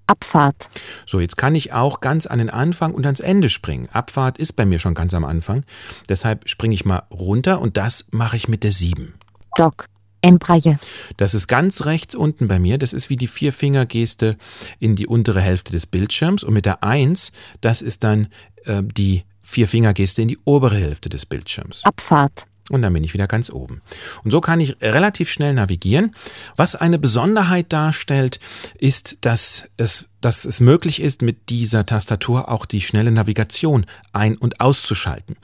Abfahrt. 0.07 0.69
So, 1.07 1.19
jetzt 1.19 1.37
kann 1.37 1.57
ich 1.57 1.73
auch 1.73 1.99
ganz 1.99 2.27
an 2.27 2.39
den 2.39 2.51
Anfang 2.51 2.95
und 2.95 3.05
ans 3.05 3.19
Ende 3.19 3.51
springen. 3.51 3.89
Abfahrt 3.91 4.39
ist 4.39 4.53
bei 4.53 4.65
mir 4.65 4.79
schon 4.79 4.95
ganz 4.95 5.13
am 5.13 5.25
Anfang. 5.25 5.65
Deshalb 6.09 6.49
springe 6.49 6.75
ich 6.75 6.85
mal 6.85 7.03
runter 7.11 7.61
und 7.61 7.77
das 7.77 8.05
mache 8.13 8.37
ich 8.37 8.47
mit 8.47 8.63
der 8.63 8.71
7. 8.71 9.13
Dock. 9.57 9.87
Endbreie. 10.21 10.79
Das 11.17 11.35
ist 11.35 11.49
ganz 11.49 11.85
rechts 11.85 12.15
unten 12.15 12.47
bei 12.47 12.61
mir. 12.61 12.79
Das 12.79 12.93
ist 12.93 13.11
wie 13.11 13.17
die 13.17 13.27
Vierfingergeste 13.27 14.37
in 14.79 14.95
die 14.95 15.09
untere 15.09 15.41
Hälfte 15.41 15.73
des 15.73 15.87
Bildschirms. 15.87 16.45
Und 16.45 16.55
mit 16.55 16.65
der 16.65 16.85
1, 16.85 17.33
das 17.61 17.83
ist 17.83 18.05
dann 18.05 18.29
äh, 18.67 18.85
die 18.85 19.25
Vierfingergeste 19.43 20.23
in 20.23 20.29
die 20.29 20.39
obere 20.45 20.77
Hälfte 20.77 21.09
des 21.09 21.27
Bildschirms. 21.27 21.85
Abfahrt. 21.85 22.48
Und 22.71 22.83
dann 22.83 22.93
bin 22.93 23.05
ich 23.05 23.15
wieder 23.15 23.27
ganz 23.27 23.51
oben. 23.51 23.81
Und 24.25 24.31
so 24.31 24.41
kann 24.41 24.61
ich 24.61 24.77
relativ 24.83 25.31
schnell 25.31 25.55
navigieren. 25.55 26.15
Was 26.57 26.77
eine 26.77 26.99
Besonderheit 26.99 27.73
darstellt, 27.73 28.41
ist, 28.79 29.19
dass 29.23 29.69
es, 29.77 30.07
dass 30.21 30.45
es 30.45 30.61
möglich 30.61 31.01
ist, 31.01 31.23
mit 31.23 31.49
dieser 31.49 31.87
Tastatur 31.87 32.51
auch 32.51 32.67
die 32.67 32.81
schnelle 32.81 33.11
Navigation 33.11 33.87
ein- 34.13 34.37
und 34.37 34.61
auszuschalten. 34.61 35.37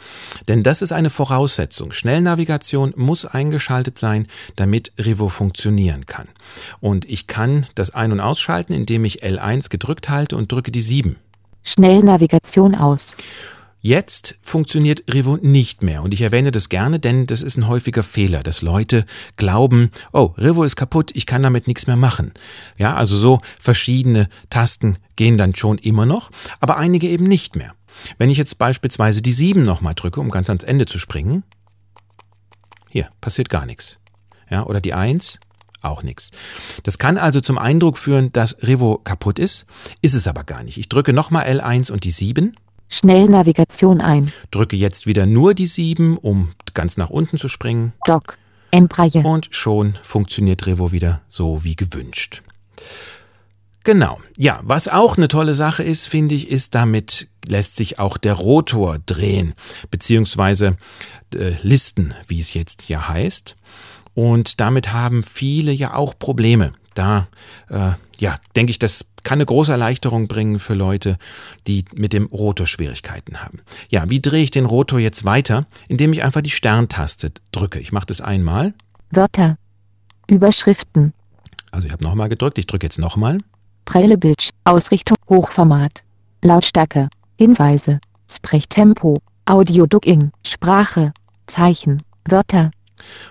Denn 0.49 0.62
das 0.62 0.83
ist 0.83 0.93
eine 0.93 1.11
Voraussetzung. 1.11 1.93
Schnellnavigation 1.93 2.93
muss 2.97 3.25
eingeschaltet 3.25 3.99
sein, 3.99 4.26
damit 4.57 4.93
Rivo 4.99 5.28
funktionieren 5.28 6.07
kann. 6.07 6.28
Und 6.81 7.04
ich 7.09 7.26
kann 7.26 7.66
das 7.75 7.95
Ein- 7.95 8.12
und 8.12 8.21
Ausschalten, 8.21 8.73
indem 8.73 9.04
ich 9.04 9.25
L1 9.25 9.71
gedrückt 9.71 10.09
halte 10.09 10.37
und 10.37 10.52
drücke 10.52 10.71
die 10.73 10.83
7. 10.83 11.16
Schnellnavigation 11.62 12.75
aus. 12.75 13.16
Jetzt 13.87 14.37
funktioniert 14.41 15.05
Rivo 15.12 15.37
nicht 15.37 15.83
mehr 15.83 16.03
und 16.03 16.14
ich 16.14 16.23
erwähne 16.23 16.50
das 16.50 16.71
gerne, 16.71 16.99
denn 16.99 17.26
das 17.26 17.43
ist 17.43 17.59
ein 17.59 17.69
häufiger 17.69 18.03
Fehler, 18.03 18.43
dass 18.43 18.62
Leute 18.62 19.05
glauben, 19.37 19.91
oh, 20.11 20.33
Rivo 20.38 20.64
ist 20.64 20.76
kaputt, 20.76 21.11
ich 21.12 21.26
kann 21.26 21.43
damit 21.43 21.67
nichts 21.67 21.87
mehr 21.87 21.97
machen. 21.97 22.33
Ja, 22.79 22.97
also 22.97 23.14
so 23.19 23.43
verschiedene 23.61 24.31
Tasten 24.49 24.97
gehen 25.17 25.37
dann 25.37 25.55
schon 25.55 25.76
immer 25.76 26.07
noch, 26.07 26.31
aber 26.61 26.79
einige 26.79 27.09
eben 27.09 27.26
nicht 27.26 27.57
mehr. 27.57 27.75
Wenn 28.17 28.31
ich 28.31 28.38
jetzt 28.38 28.57
beispielsweise 28.57 29.21
die 29.21 29.35
7 29.35 29.62
nochmal 29.62 29.95
drücke, 29.95 30.19
um 30.19 30.31
ganz 30.31 30.49
ans 30.49 30.64
Ende 30.64 30.87
zu 30.87 30.99
springen, 30.99 31.43
hier 32.88 33.11
passiert 33.21 33.50
gar 33.50 33.67
nichts. 33.67 33.99
Ja, 34.49 34.64
oder 34.64 34.81
die 34.81 34.95
1, 34.95 35.41
auch 35.83 36.03
nichts. 36.03 36.31
Das 36.85 36.97
kann 36.97 37.19
also 37.19 37.43
zum 37.43 37.59
Eindruck 37.59 37.99
führen, 37.99 38.33
dass 38.33 38.57
Rivo 38.62 38.97
kaputt 39.05 39.38
ist, 39.38 39.67
ist 40.00 40.14
es 40.14 40.26
aber 40.26 40.45
gar 40.45 40.62
nicht. 40.62 40.79
Ich 40.79 40.88
drücke 40.88 41.12
nochmal 41.12 41.45
L1 41.45 41.93
und 41.93 42.05
die 42.05 42.12
7 42.12 42.57
Schnellnavigation 42.88 44.00
ein. 44.00 44.33
drücke 44.50 44.76
jetzt 44.76 45.07
wieder 45.07 45.26
nur 45.26 45.55
die 45.55 45.67
7, 45.67 46.17
um 46.17 46.50
ganz 46.75 46.97
nach 46.97 47.11
unten 47.11 47.37
zu 47.37 47.49
springen 47.49 47.93
Dock. 48.07 48.38
Endbreie. 48.71 49.23
und 49.23 49.49
schon 49.50 49.99
funktioniert 50.03 50.67
Revo 50.67 50.91
wieder 50.93 51.21
so 51.29 51.62
wie 51.64 51.76
gewünscht. 51.76 52.43
Genau. 53.85 54.19
Ja, 54.38 54.61
was 54.62 54.88
auch 54.88 55.19
eine 55.19 55.29
tolle 55.29 55.55
Sache 55.55 55.83
ist, 55.83 56.09
finde 56.09 56.35
ich, 56.35 56.49
ist, 56.49 56.75
damit 56.75 57.29
lässt 57.47 57.76
sich 57.76 57.99
auch 57.99 58.17
der 58.17 58.33
Rotor 58.33 58.99
drehen, 59.05 59.55
beziehungsweise 59.91 60.79
äh, 61.35 61.53
listen, 61.62 62.14
wie 62.26 62.41
es 62.41 62.55
jetzt 62.55 62.88
ja 62.88 63.09
heißt. 63.09 63.57
Und 64.14 64.61
damit 64.61 64.93
haben 64.93 65.23
viele 65.23 65.71
ja 65.71 65.95
auch 65.95 66.19
Probleme. 66.19 66.73
Da, 66.95 67.29
äh, 67.69 67.91
ja, 68.19 68.37
denke 68.57 68.71
ich, 68.71 68.79
das 68.79 69.05
kann 69.25 69.38
eine 69.38 69.47
große 69.47 69.73
Erleichterung 69.73 70.28
bringen 70.28 70.59
für 70.59 70.75
Leute, 70.75 71.19
die 71.66 71.85
mit 71.95 72.12
dem 72.12 72.26
Rotor 72.26 72.66
Schwierigkeiten 72.66 73.43
haben. 73.43 73.61
Ja, 73.88 74.09
wie 74.09 74.21
drehe 74.21 74.45
ich 74.45 74.50
den 74.50 74.66
Rotor 74.66 75.00
jetzt 75.00 75.25
weiter? 75.25 75.66
Indem 75.88 76.12
ich 76.12 76.23
einfach 76.23 76.43
die 76.43 76.50
Sterntaste 76.50 77.33
drücke. 77.50 77.81
Ich 77.81 77.90
mache 77.90 78.07
das 78.07 78.21
einmal. 78.21 78.75
Wörter. 79.11 79.57
Überschriften. 80.28 81.12
Also 81.71 81.87
ich 81.87 81.93
habe 81.93 82.04
nochmal 82.04 82.28
gedrückt, 82.28 82.59
ich 82.59 82.66
drücke 82.66 82.87
jetzt 82.87 82.99
nochmal. 82.99 83.38
Prelle 83.85 84.16
Bildsch. 84.16 84.50
Ausrichtung. 84.64 85.16
Hochformat. 85.28 86.04
Lautstärke. 86.43 87.09
Hinweise. 87.38 88.00
Sprechtempo. 88.31 89.21
Audio 89.45 89.87
Ducking. 89.87 90.31
Sprache. 90.47 91.12
Zeichen. 91.47 92.02
Wörter. 92.25 92.71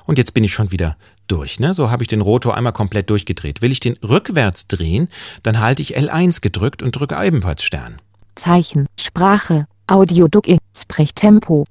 Und 0.06 0.18
jetzt 0.18 0.34
bin 0.34 0.44
ich 0.44 0.54
schon 0.54 0.72
wieder 0.72 0.98
durch. 1.28 1.60
Ne? 1.60 1.74
So 1.74 1.92
habe 1.92 2.04
ich 2.04 2.08
den 2.08 2.22
Rotor 2.22 2.56
einmal 2.56 2.74
komplett 2.74 3.10
durchgedreht. 3.10 3.62
Will 3.62 3.72
ich 3.72 3.80
den 3.80 3.98
rückwärts 4.04 4.68
drehen, 4.68 5.10
dann 5.44 5.60
halte 5.60 5.82
ich 5.82 5.98
L1 5.98 6.42
gedrückt 6.42 6.84
und 6.84 6.92
drücke 6.92 7.24
ebenfalls 7.24 7.64
Stern. 7.64 7.98
Zeichen. 8.36 8.88
Sprache. 9.00 9.66
Audio 9.88 10.28
Duck 10.28 10.48
Sprechtempo. 10.76 11.66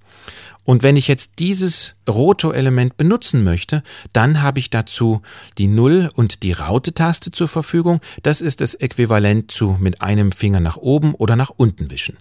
Und 0.65 0.83
wenn 0.83 0.97
ich 0.97 1.09
jetzt 1.09 1.33
dieses 1.39 1.97
Roto-Element 2.09 2.97
benutzen 2.97 3.43
möchte, 3.43 3.83
dann 4.13 4.43
habe 4.43 4.61
ich 4.61 4.71
dazu 4.71 5.23
die 5.59 5.67
Null- 5.67 6.11
und 6.15 6.43
die 6.45 6.53
Raute-Taste 6.53 7.33
zur 7.33 7.49
Verfügung. 7.49 8.01
Das 8.23 8.41
ist 8.41 8.61
das 8.61 8.75
Äquivalent 8.75 9.51
zu 9.51 9.77
mit 9.81 10.03
einem 10.03 10.31
Finger 10.31 10.61
nach 10.61 10.77
oben 10.77 11.15
oder 11.15 11.35
nach 11.35 11.51
unten 11.51 11.91
wischen. 11.91 12.17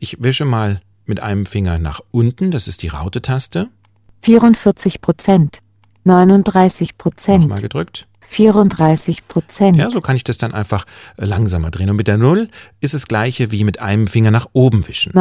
Ich 0.00 0.16
wische 0.22 0.44
mal 0.44 0.80
mit 1.06 1.20
einem 1.20 1.46
Finger 1.46 1.78
nach 1.78 2.00
unten, 2.10 2.50
das 2.50 2.66
ist 2.66 2.82
die 2.82 2.88
Raute-Taste. 2.88 3.68
44 4.22 5.00
Prozent. 5.00 5.58
39 6.04 6.98
Prozent. 6.98 7.42
Nochmal 7.42 7.60
gedrückt. 7.60 8.06
34 8.20 9.28
Prozent. 9.28 9.78
Ja, 9.78 9.90
so 9.90 10.00
kann 10.00 10.16
ich 10.16 10.24
das 10.24 10.38
dann 10.38 10.54
einfach 10.54 10.86
äh, 11.16 11.24
langsamer 11.24 11.70
drehen. 11.70 11.90
Und 11.90 11.96
mit 11.96 12.08
der 12.08 12.18
Null 12.18 12.48
ist 12.80 12.94
das 12.94 13.06
gleiche 13.06 13.52
wie 13.52 13.64
mit 13.64 13.80
einem 13.80 14.06
Finger 14.06 14.30
nach 14.30 14.48
oben 14.52 14.86
wischen. 14.88 15.12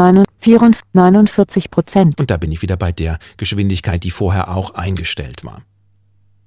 49 0.93 1.69
Prozent. 1.69 2.19
Und 2.19 2.31
da 2.31 2.37
bin 2.37 2.51
ich 2.51 2.61
wieder 2.61 2.77
bei 2.77 2.91
der 2.91 3.19
Geschwindigkeit, 3.37 4.03
die 4.03 4.11
vorher 4.11 4.49
auch 4.49 4.71
eingestellt 4.71 5.43
war. 5.43 5.61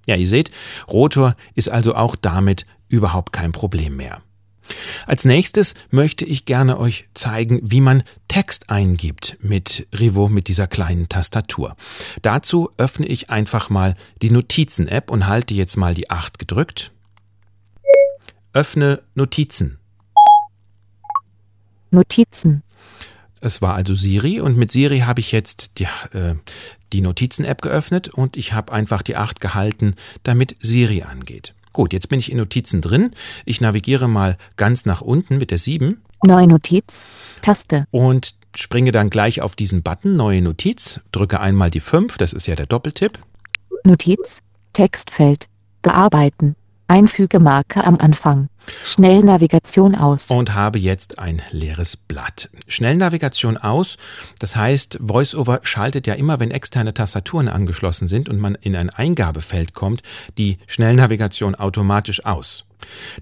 Ja, 0.06 0.16
ihr 0.16 0.28
seht, 0.28 0.50
Rotor 0.88 1.34
ist 1.54 1.68
also 1.68 1.94
auch 1.94 2.16
damit 2.16 2.64
überhaupt 2.88 3.32
kein 3.32 3.52
Problem 3.52 3.96
mehr. 3.96 4.22
Als 5.06 5.24
nächstes 5.24 5.74
möchte 5.90 6.24
ich 6.24 6.44
gerne 6.44 6.78
euch 6.78 7.08
zeigen, 7.14 7.60
wie 7.62 7.80
man 7.80 8.02
Text 8.28 8.70
eingibt 8.70 9.36
mit 9.40 9.86
Rivo 9.98 10.28
mit 10.28 10.48
dieser 10.48 10.66
kleinen 10.66 11.08
Tastatur. 11.08 11.76
Dazu 12.22 12.70
öffne 12.76 13.06
ich 13.06 13.30
einfach 13.30 13.70
mal 13.70 13.96
die 14.22 14.30
Notizen-App 14.30 15.10
und 15.10 15.26
halte 15.26 15.54
jetzt 15.54 15.76
mal 15.76 15.94
die 15.94 16.10
8 16.10 16.38
gedrückt. 16.38 16.92
Öffne 18.52 19.02
Notizen. 19.14 19.78
Notizen. 21.90 22.62
Es 23.40 23.62
war 23.62 23.74
also 23.74 23.94
Siri 23.94 24.40
und 24.40 24.56
mit 24.56 24.72
Siri 24.72 25.00
habe 25.00 25.20
ich 25.20 25.30
jetzt 25.30 25.78
die, 25.78 25.86
äh, 26.16 26.34
die 26.92 27.00
Notizen-App 27.00 27.62
geöffnet 27.62 28.08
und 28.08 28.36
ich 28.36 28.52
habe 28.52 28.72
einfach 28.72 29.02
die 29.02 29.16
8 29.16 29.40
gehalten, 29.40 29.94
damit 30.22 30.56
Siri 30.60 31.02
angeht. 31.02 31.54
Gut, 31.76 31.92
jetzt 31.92 32.08
bin 32.08 32.18
ich 32.18 32.32
in 32.32 32.38
Notizen 32.38 32.80
drin. 32.80 33.10
Ich 33.44 33.60
navigiere 33.60 34.08
mal 34.08 34.38
ganz 34.56 34.86
nach 34.86 35.02
unten 35.02 35.36
mit 35.36 35.50
der 35.50 35.58
7. 35.58 36.00
Neue 36.24 36.46
Notiz. 36.46 37.04
Taste. 37.42 37.86
Und 37.90 38.34
springe 38.56 38.92
dann 38.92 39.10
gleich 39.10 39.42
auf 39.42 39.56
diesen 39.56 39.82
Button 39.82 40.16
Neue 40.16 40.40
Notiz, 40.40 41.02
drücke 41.12 41.38
einmal 41.38 41.70
die 41.70 41.80
5, 41.80 42.16
das 42.16 42.32
ist 42.32 42.46
ja 42.46 42.54
der 42.54 42.64
Doppeltipp. 42.64 43.18
Notiz. 43.84 44.40
Textfeld. 44.72 45.50
Bearbeiten. 45.82 46.56
Einfügemarke 46.88 47.84
am 47.84 47.98
Anfang. 47.98 48.48
Schnellnavigation 48.84 49.94
aus. 49.94 50.30
Und 50.30 50.54
habe 50.54 50.78
jetzt 50.78 51.18
ein 51.18 51.42
leeres 51.50 51.96
Blatt. 51.96 52.50
Schnellnavigation 52.66 53.56
aus, 53.56 53.96
das 54.38 54.56
heißt, 54.56 54.98
VoiceOver 55.00 55.60
schaltet 55.62 56.06
ja 56.06 56.14
immer, 56.14 56.40
wenn 56.40 56.50
externe 56.50 56.94
Tastaturen 56.94 57.48
angeschlossen 57.48 58.08
sind 58.08 58.28
und 58.28 58.38
man 58.38 58.54
in 58.56 58.76
ein 58.76 58.90
Eingabefeld 58.90 59.74
kommt, 59.74 60.02
die 60.36 60.58
Schnellnavigation 60.66 61.54
automatisch 61.54 62.24
aus. 62.24 62.65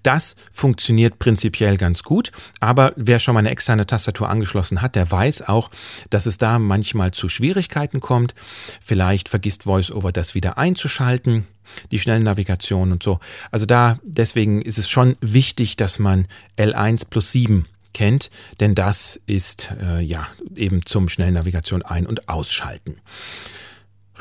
Das 0.02 0.36
funktioniert 0.52 1.18
prinzipiell 1.18 1.76
ganz 1.76 2.02
gut, 2.02 2.32
aber 2.60 2.92
wer 2.96 3.18
schon 3.18 3.34
mal 3.34 3.40
eine 3.40 3.50
externe 3.50 3.86
Tastatur 3.86 4.28
angeschlossen 4.28 4.82
hat, 4.82 4.94
der 4.94 5.10
weiß 5.10 5.48
auch, 5.48 5.70
dass 6.10 6.26
es 6.26 6.38
da 6.38 6.58
manchmal 6.58 7.12
zu 7.12 7.28
Schwierigkeiten 7.28 8.00
kommt. 8.00 8.34
Vielleicht 8.80 9.28
vergisst 9.28 9.66
VoiceOver 9.66 10.12
das 10.12 10.34
wieder 10.34 10.58
einzuschalten, 10.58 11.46
die 11.90 11.98
Schnellnavigation 11.98 12.92
und 12.92 13.02
so. 13.02 13.20
Also 13.50 13.66
da, 13.66 13.96
deswegen 14.02 14.62
ist 14.62 14.78
es 14.78 14.88
schon 14.88 15.16
wichtig, 15.20 15.76
dass 15.76 15.98
man 15.98 16.26
L1 16.58 17.06
plus 17.08 17.32
7 17.32 17.66
kennt, 17.92 18.30
denn 18.60 18.74
das 18.74 19.20
ist 19.26 19.70
äh, 19.80 20.00
ja 20.00 20.26
eben 20.54 20.84
zum 20.84 21.08
Schnellnavigation 21.08 21.82
ein- 21.82 22.06
und 22.06 22.28
ausschalten. 22.28 22.96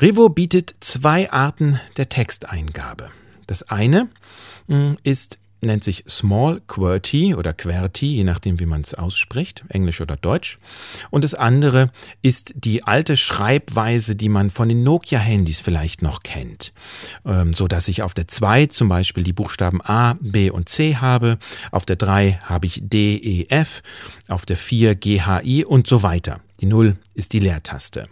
Revo 0.00 0.28
bietet 0.28 0.74
zwei 0.80 1.30
Arten 1.30 1.80
der 1.96 2.08
Texteingabe. 2.08 3.10
Das 3.46 3.64
eine 3.64 4.00
hm, 4.00 4.08
ist 5.02 5.38
nennt 5.64 5.84
sich 5.84 6.04
Small 6.08 6.60
QWERTY 6.66 7.34
oder 7.34 7.52
QWERTY, 7.52 8.06
je 8.06 8.24
nachdem, 8.24 8.60
wie 8.60 8.66
man 8.66 8.82
es 8.82 8.94
ausspricht, 8.94 9.64
Englisch 9.68 10.00
oder 10.00 10.16
Deutsch. 10.16 10.58
Und 11.10 11.24
das 11.24 11.34
andere 11.34 11.90
ist 12.22 12.52
die 12.56 12.84
alte 12.84 13.16
Schreibweise, 13.16 14.16
die 14.16 14.28
man 14.28 14.50
von 14.50 14.68
den 14.68 14.82
Nokia-Handys 14.82 15.60
vielleicht 15.60 16.02
noch 16.02 16.22
kennt, 16.22 16.72
ähm, 17.24 17.54
so 17.54 17.68
dass 17.68 17.88
ich 17.88 18.02
auf 18.02 18.14
der 18.14 18.28
2 18.28 18.66
zum 18.66 18.88
Beispiel 18.88 19.24
die 19.24 19.32
Buchstaben 19.32 19.80
A, 19.82 20.14
B 20.20 20.50
und 20.50 20.68
C 20.68 20.96
habe, 20.96 21.38
auf 21.70 21.86
der 21.86 21.96
3 21.96 22.40
habe 22.44 22.66
ich 22.66 22.80
D, 22.82 23.16
E, 23.16 23.46
F, 23.48 23.82
auf 24.28 24.46
der 24.46 24.56
4 24.56 24.94
G, 24.94 25.20
H, 25.20 25.42
I 25.42 25.64
und 25.64 25.86
so 25.86 26.02
weiter. 26.02 26.40
Die 26.60 26.66
0 26.66 26.96
ist 27.14 27.32
die 27.32 27.40
Leertaste. 27.40 28.08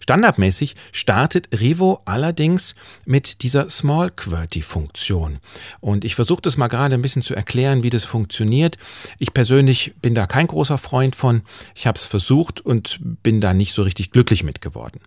Standardmäßig 0.00 0.74
startet 0.92 1.48
Revo 1.60 2.00
allerdings 2.04 2.74
mit 3.04 3.42
dieser 3.42 3.68
Small 3.68 4.10
QWERTY 4.10 4.62
Funktion. 4.62 5.38
Und 5.80 6.04
ich 6.04 6.14
versuche 6.14 6.42
das 6.42 6.56
mal 6.56 6.68
gerade 6.68 6.94
ein 6.94 7.02
bisschen 7.02 7.22
zu 7.22 7.34
erklären, 7.34 7.82
wie 7.82 7.90
das 7.90 8.04
funktioniert. 8.04 8.76
Ich 9.18 9.34
persönlich 9.34 9.94
bin 10.00 10.14
da 10.14 10.26
kein 10.26 10.46
großer 10.46 10.78
Freund 10.78 11.16
von. 11.16 11.42
Ich 11.74 11.86
habe 11.86 11.96
es 11.96 12.06
versucht 12.06 12.60
und 12.60 13.00
bin 13.22 13.40
da 13.40 13.54
nicht 13.54 13.74
so 13.74 13.82
richtig 13.82 14.10
glücklich 14.10 14.42
mit 14.42 14.60
geworden. 14.60 15.00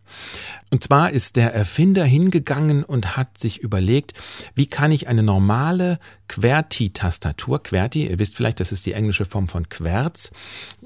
Und 0.71 0.83
zwar 0.83 1.11
ist 1.11 1.35
der 1.35 1.53
Erfinder 1.53 2.05
hingegangen 2.05 2.83
und 2.83 3.17
hat 3.17 3.37
sich 3.39 3.59
überlegt, 3.59 4.13
wie 4.55 4.65
kann 4.65 4.91
ich 4.91 5.07
eine 5.07 5.23
normale 5.23 5.99
QWERTY-Tastatur, 6.27 7.63
QWERTY, 7.63 8.07
ihr 8.07 8.19
wisst 8.19 8.35
vielleicht, 8.35 8.59
das 8.59 8.71
ist 8.71 8.85
die 8.85 8.93
englische 8.93 9.25
Form 9.25 9.47
von 9.47 9.69
Querz, 9.69 10.31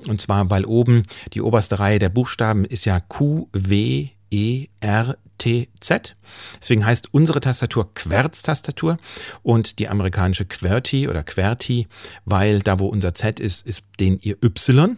und 0.08 0.22
zwar, 0.22 0.50
weil 0.50 0.66
oben 0.66 1.04
die 1.34 1.42
oberste 1.42 1.80
Reihe 1.80 2.00
der 2.00 2.10
Buchstaben 2.10 2.66
ist 2.66 2.86
ja 2.86 3.00
Q, 3.00 3.48
W, 3.54 4.10
E, 4.32 4.68
R, 4.80 5.18
T, 5.40 5.70
Z. 5.80 6.16
Deswegen 6.62 6.86
heißt 6.86 7.14
unsere 7.14 7.40
Tastatur 7.40 7.94
Querz-Tastatur 7.96 8.98
und 9.42 9.80
die 9.80 9.88
amerikanische 9.88 10.46
QWERTY 10.46 11.08
oder 11.08 11.24
QWERTY, 11.24 11.88
weil 12.26 12.60
da, 12.60 12.78
wo 12.80 12.88
unser 12.88 13.16
Z 13.16 13.40
ist, 13.40 13.66
ist 13.66 13.84
den 14.00 14.20
ihr 14.20 14.38
Y. 14.44 14.98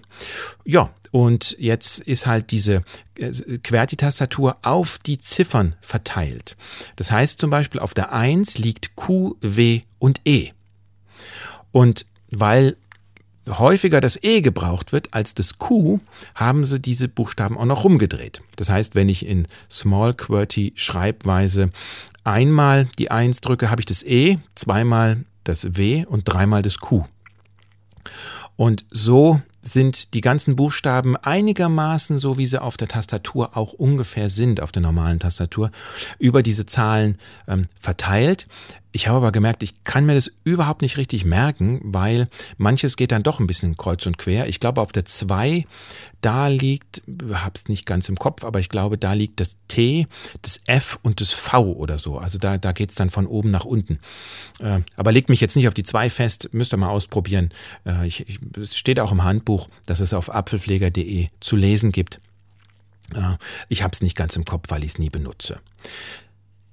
Ja, 0.65 0.93
und 1.12 1.58
jetzt 1.60 2.00
ist 2.00 2.26
halt 2.26 2.52
diese 2.52 2.84
äh, 3.17 3.32
QWERTY-Tastatur 3.58 4.58
auf 4.62 4.97
die 4.97 5.19
Ziffern 5.19 5.76
verteilt. 5.82 6.56
Das 6.95 7.12
heißt 7.12 7.39
zum 7.39 7.50
Beispiel 7.50 7.82
auf 7.82 7.93
der 7.93 8.13
1 8.13 8.58
liegt 8.58 8.95
Q, 8.95 9.36
W 9.41 9.82
und 10.00 10.21
E. 10.26 10.52
Und 11.71 12.06
weil 12.30 12.78
häufiger 13.50 14.00
das 14.02 14.21
E 14.24 14.41
gebraucht 14.41 14.93
wird 14.93 15.13
als 15.13 15.34
das 15.34 15.58
Q, 15.58 16.00
haben 16.36 16.63
sie 16.63 16.80
diese 16.80 17.08
Buchstaben 17.08 17.58
auch 17.58 17.65
noch 17.65 17.84
rumgedreht. 17.84 18.41
Das 18.56 18.69
heißt, 18.69 18.95
wenn 18.95 19.10
ich 19.10 19.26
in 19.26 19.47
Small 19.69 20.13
QWERTY 20.13 20.74
Schreibweise 20.76 21.71
einmal 22.24 22.88
die 22.97 23.12
1 23.12 23.41
drücke, 23.41 23.69
habe 23.69 23.82
ich 23.82 23.86
das 23.86 24.04
E, 24.04 24.38
zweimal 24.56 25.26
das 25.43 25.76
W 25.76 26.06
und 26.06 26.24
dreimal 26.24 26.62
das 26.62 26.78
Q. 26.78 27.04
Und 28.56 28.86
so 28.91 29.41
sind 29.62 30.13
die 30.13 30.21
ganzen 30.21 30.56
Buchstaben 30.56 31.15
einigermaßen 31.15 32.17
so, 32.17 32.38
wie 32.38 32.47
sie 32.47 32.62
auf 32.62 32.78
der 32.78 32.88
Tastatur 32.88 33.56
auch 33.56 33.74
ungefähr 33.74 34.30
sind, 34.30 34.62
auf 34.62 34.71
der 34.71 34.82
normalen 34.82 35.19
Tastatur, 35.19 35.71
über 36.19 36.43
diese 36.43 36.65
Zahlen 36.65 37.17
ähm, 37.47 37.65
verteilt. 37.80 38.47
Ich 38.93 39.08
habe 39.08 39.17
aber 39.17 39.32
gemerkt, 39.32 39.63
ich 39.63 39.84
kann 39.86 40.06
mir 40.06 40.15
das 40.15 40.32
überhaupt 40.43 40.82
nicht 40.82 40.97
richtig 40.97 41.23
merken, 41.23 41.80
weil 41.84 42.27
manches 42.58 42.97
geht 42.97 43.13
dann 43.13 43.23
doch 43.23 43.39
ein 43.39 43.47
bisschen 43.47 43.77
kreuz 43.77 44.06
und 44.06 44.17
quer. 44.17 44.47
Ich 44.47 44.60
glaube, 44.60 44.82
auf 44.82 44.91
der 44.91 45.06
2, 45.06 45.65
da 46.19 46.47
liegt, 46.47 47.01
habe 47.32 47.54
es 47.56 47.69
nicht 47.69 47.86
ganz 47.86 48.10
im 48.10 48.17
Kopf, 48.17 48.43
aber 48.43 48.60
ich 48.60 48.67
glaube, 48.67 48.97
da 48.97 49.13
liegt 49.13 49.39
das 49.39 49.56
T, 49.69 50.08
das 50.41 50.60
F 50.65 50.99
und 51.04 51.21
das 51.21 51.32
V 51.32 51.71
oder 51.71 51.99
so. 51.99 52.17
Also 52.17 52.38
da, 52.38 52.58
da 52.58 52.73
geht 52.73 52.89
es 52.89 52.95
dann 52.95 53.10
von 53.10 53.27
oben 53.27 53.49
nach 53.49 53.63
unten. 53.63 53.99
Äh, 54.60 54.80
aber 54.97 55.13
legt 55.13 55.30
mich 55.30 55.39
jetzt 55.39 55.56
nicht 55.56 55.69
auf 55.69 55.73
die 55.73 55.84
2 55.84 56.10
fest, 56.10 56.49
müsst 56.51 56.73
ihr 56.73 56.77
mal 56.77 56.89
ausprobieren. 56.89 57.54
Äh, 57.86 58.08
ich, 58.08 58.27
ich, 58.27 58.39
es 58.60 58.77
steht 58.77 58.99
auch 58.99 59.13
im 59.13 59.23
Handbuch, 59.23 59.69
dass 59.86 60.01
es 60.01 60.13
auf 60.13 60.34
apfelpfleger.de 60.34 61.30
zu 61.39 61.56
lesen 61.56 61.91
gibt. 61.91 62.19
Äh, 63.15 63.38
ich 63.69 63.84
habe 63.84 63.91
es 63.93 64.01
nicht 64.01 64.17
ganz 64.17 64.36
im 64.36 64.43
Kopf, 64.43 64.65
weil 64.69 64.84
ich 64.84 64.91
es 64.91 64.99
nie 64.99 65.10
benutze. 65.10 65.62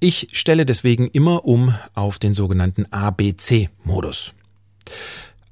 Ich 0.00 0.28
stelle 0.32 0.64
deswegen 0.64 1.08
immer 1.08 1.44
um 1.44 1.74
auf 1.94 2.18
den 2.18 2.32
sogenannten 2.32 2.86
ABC-Modus. 2.92 4.32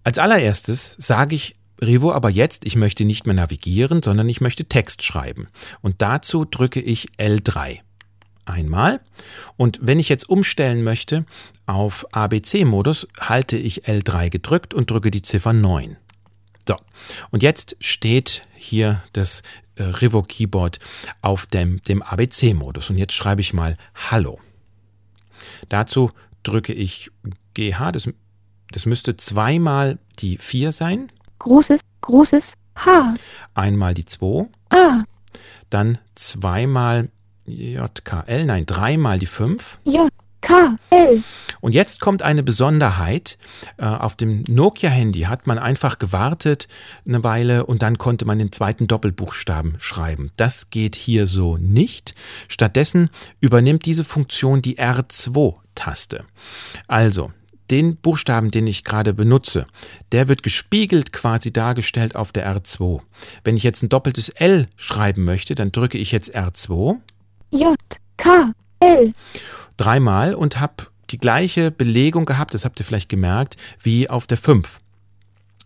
Als 0.05 0.19
allererstes 0.19 0.97
sage 0.99 1.35
ich 1.35 1.57
Revo 1.83 2.13
aber 2.13 2.31
jetzt, 2.31 2.65
ich 2.65 2.77
möchte 2.77 3.05
nicht 3.05 3.27
mehr 3.27 3.35
navigieren, 3.35 4.03
sondern 4.03 4.29
ich 4.29 4.41
möchte 4.41 4.65
Text 4.65 5.03
schreiben. 5.03 5.49
Und 5.83 5.97
dazu 6.01 6.45
drücke 6.45 6.81
ich 6.81 7.09
L3. 7.19 7.81
Einmal. 8.45 9.01
Und 9.57 9.81
wenn 9.83 9.99
ich 9.99 10.09
jetzt 10.09 10.29
umstellen 10.29 10.85
möchte 10.85 11.27
auf 11.67 12.07
ABC-Modus, 12.13 13.09
halte 13.19 13.57
ich 13.57 13.85
L3 13.87 14.31
gedrückt 14.31 14.73
und 14.73 14.89
drücke 14.89 15.11
die 15.11 15.23
Ziffer 15.23 15.53
9. 15.53 15.97
So, 16.69 16.77
und 17.31 17.43
jetzt 17.43 17.77
steht 17.81 18.47
hier 18.55 19.03
das 19.13 19.43
äh, 19.77 19.85
Revo 19.85 20.23
Keyboard 20.23 20.79
auf 21.23 21.47
dem, 21.47 21.77
dem 21.79 22.03
ABC-Modus. 22.03 22.91
Und 22.91 22.99
jetzt 22.99 23.15
schreibe 23.15 23.41
ich 23.41 23.53
mal 23.53 23.77
Hallo. 24.11 24.39
Dazu 25.69 26.11
drücke 26.43 26.73
ich 26.73 27.11
GH, 27.55 27.93
das, 27.93 28.09
das 28.73 28.87
müsste 28.87 29.17
zweimal 29.17 29.99
die 30.19 30.39
4 30.39 30.73
sein. 30.73 31.13
Großes, 31.39 31.81
großes, 32.01 32.55
H, 32.77 33.15
einmal 33.55 33.95
die 33.95 34.05
2, 34.05 34.49
A, 34.71 35.05
dann 35.71 35.99
zweimal 36.15 37.11
JKL, 37.47 38.45
nein, 38.45 38.67
dreimal 38.67 39.19
die 39.19 39.27
5. 39.27 39.79
J, 39.85 40.09
K, 40.47 40.79
L, 40.91 41.25
Und 41.61 41.75
jetzt 41.75 42.01
kommt 42.01 42.23
eine 42.23 42.45
Besonderheit. 42.45 43.37
Äh, 43.79 43.87
Auf 43.87 44.15
dem 44.15 44.45
Nokia-Handy 44.49 45.23
hat 45.23 45.49
man 45.49 45.59
einfach 45.59 45.99
gewartet 45.99 46.69
eine 47.05 47.25
Weile 47.25 47.67
und 47.67 47.83
dann 47.83 47.99
konnte 47.99 48.25
man 48.27 48.39
den 48.39 48.53
zweiten 48.53 48.87
Doppelbuchstaben 48.87 49.75
schreiben. 49.81 50.31
Das 50.37 50.71
geht 50.71 50.95
hier 50.95 51.27
so 51.27 51.57
nicht. 51.57 52.15
Stattdessen 52.47 53.11
übernimmt 53.41 53.87
diese 53.87 54.05
Funktion 54.05 54.63
die 54.63 54.79
R2-Taste. 54.79 56.25
Also, 56.87 57.33
den 57.73 57.97
Buchstaben, 57.97 58.53
den 58.53 58.69
ich 58.69 58.85
gerade 58.85 59.15
benutze, 59.15 59.67
der 60.13 60.29
wird 60.29 60.45
gespiegelt 60.45 61.13
quasi 61.13 61.53
dargestellt 61.53 62.15
auf 62.15 62.31
der 62.31 62.47
R2. 62.55 63.01
Wenn 63.43 63.57
ich 63.57 63.65
jetzt 63.65 63.83
ein 63.83 63.89
doppeltes 63.89 64.29
L 64.29 64.69
schreiben 64.77 65.25
möchte, 65.25 65.57
dann 65.57 65.73
drücke 65.73 65.99
ich 65.99 66.13
jetzt 66.13 66.37
R2 66.37 66.99
J, 67.51 67.77
K, 68.17 68.53
L, 68.79 69.13
dreimal 69.77 70.35
und 70.35 70.61
habe 70.61 70.87
die 71.11 71.19
gleiche 71.19 71.71
Belegung 71.71 72.25
gehabt, 72.25 72.55
das 72.55 72.65
habt 72.65 72.81
ihr 72.81 72.85
vielleicht 72.85 73.09
gemerkt, 73.09 73.57
wie 73.81 74.11
auf 74.11 74.27
der 74.27 74.39
5. 74.39 74.81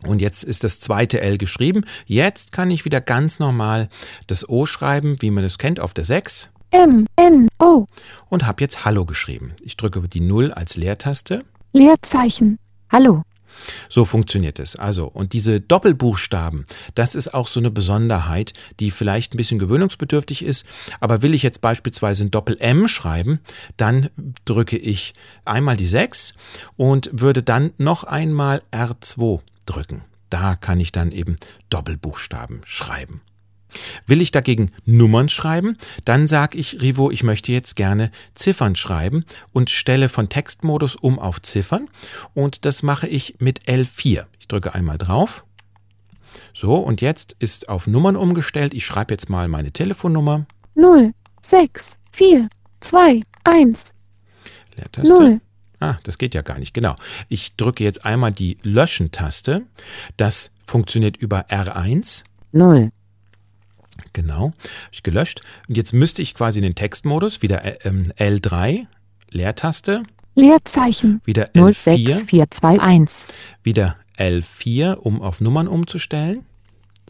Und 0.06 0.20
jetzt 0.20 0.44
ist 0.44 0.64
das 0.64 0.80
zweite 0.80 1.20
L 1.20 1.38
geschrieben. 1.38 1.84
Jetzt 2.06 2.52
kann 2.52 2.70
ich 2.70 2.84
wieder 2.84 3.00
ganz 3.00 3.38
normal 3.38 3.88
das 4.26 4.48
O 4.48 4.66
schreiben, 4.66 5.20
wie 5.20 5.30
man 5.30 5.44
es 5.44 5.58
kennt, 5.58 5.80
auf 5.80 5.94
der 5.94 6.04
6 6.04 6.48
M, 6.72 7.06
N, 7.16 7.48
O, 7.58 7.86
und 8.28 8.46
habe 8.46 8.62
jetzt 8.62 8.84
Hallo 8.84 9.04
geschrieben. 9.04 9.54
Ich 9.62 9.76
drücke 9.76 10.00
die 10.08 10.20
0 10.20 10.52
als 10.52 10.76
Leertaste. 10.76 11.44
Leerzeichen, 11.72 12.58
Hallo, 12.90 13.22
So 13.88 14.04
funktioniert 14.04 14.58
es. 14.58 14.76
Also, 14.76 15.06
und 15.06 15.32
diese 15.32 15.60
Doppelbuchstaben, 15.60 16.64
das 16.94 17.14
ist 17.14 17.34
auch 17.34 17.48
so 17.48 17.60
eine 17.60 17.70
Besonderheit, 17.70 18.52
die 18.80 18.90
vielleicht 18.90 19.34
ein 19.34 19.36
bisschen 19.36 19.58
gewöhnungsbedürftig 19.58 20.44
ist. 20.44 20.64
Aber 21.00 21.22
will 21.22 21.34
ich 21.34 21.42
jetzt 21.42 21.60
beispielsweise 21.60 22.24
ein 22.24 22.30
Doppel-M 22.30 22.88
schreiben, 22.88 23.40
dann 23.76 24.10
drücke 24.44 24.76
ich 24.76 25.14
einmal 25.44 25.76
die 25.76 25.88
6 25.88 26.34
und 26.76 27.10
würde 27.12 27.42
dann 27.42 27.72
noch 27.78 28.04
einmal 28.04 28.62
R2 28.72 29.40
drücken. 29.66 30.02
Da 30.30 30.54
kann 30.54 30.78
ich 30.80 30.92
dann 30.92 31.10
eben 31.10 31.36
Doppelbuchstaben 31.70 32.62
schreiben. 32.64 33.20
Will 34.06 34.20
ich 34.20 34.32
dagegen 34.32 34.72
Nummern 34.84 35.28
schreiben, 35.28 35.76
dann 36.04 36.26
sage 36.26 36.58
ich 36.58 36.80
Rivo, 36.80 37.10
ich 37.10 37.22
möchte 37.22 37.52
jetzt 37.52 37.76
gerne 37.76 38.10
Ziffern 38.34 38.76
schreiben 38.76 39.24
und 39.52 39.70
stelle 39.70 40.08
von 40.08 40.28
Textmodus 40.28 40.96
um 40.96 41.18
auf 41.18 41.40
Ziffern 41.42 41.88
und 42.34 42.64
das 42.64 42.82
mache 42.82 43.06
ich 43.06 43.36
mit 43.38 43.62
L4. 43.64 44.26
Ich 44.38 44.48
drücke 44.48 44.74
einmal 44.74 44.98
drauf. 44.98 45.44
So, 46.52 46.76
und 46.76 47.00
jetzt 47.00 47.36
ist 47.38 47.68
auf 47.68 47.86
Nummern 47.86 48.16
umgestellt. 48.16 48.74
Ich 48.74 48.84
schreibe 48.84 49.14
jetzt 49.14 49.30
mal 49.30 49.48
meine 49.48 49.72
Telefonnummer. 49.72 50.46
0, 50.74 51.12
6, 51.42 51.96
4, 52.12 52.48
2, 52.80 53.20
1, 53.44 53.92
Leertaste. 54.76 55.14
0, 55.14 55.40
Ah, 55.80 55.96
das 56.04 56.18
geht 56.18 56.34
ja 56.34 56.42
gar 56.42 56.58
nicht. 56.58 56.74
Genau. 56.74 56.94
Ich 57.28 57.56
drücke 57.56 57.82
jetzt 57.82 58.04
einmal 58.04 58.32
die 58.32 58.58
Löschen-Taste. 58.62 59.62
Das 60.18 60.50
funktioniert 60.66 61.16
über 61.16 61.46
R1. 61.48 62.22
0, 62.52 62.90
Genau, 64.12 64.46
habe 64.46 64.54
ich 64.92 65.02
gelöscht. 65.02 65.40
Und 65.68 65.76
jetzt 65.76 65.92
müsste 65.92 66.22
ich 66.22 66.34
quasi 66.34 66.58
in 66.58 66.64
den 66.64 66.74
Textmodus 66.74 67.42
wieder 67.42 67.64
äh, 67.64 67.78
ähm, 67.84 68.04
L3, 68.18 68.86
Leertaste, 69.30 70.02
Leerzeichen, 70.34 71.20
wieder 71.24 71.46
L4, 71.50 71.72
06421, 71.72 73.26
wieder 73.62 73.96
L4, 74.18 74.94
um 74.94 75.22
auf 75.22 75.40
Nummern 75.40 75.68
umzustellen. 75.68 76.44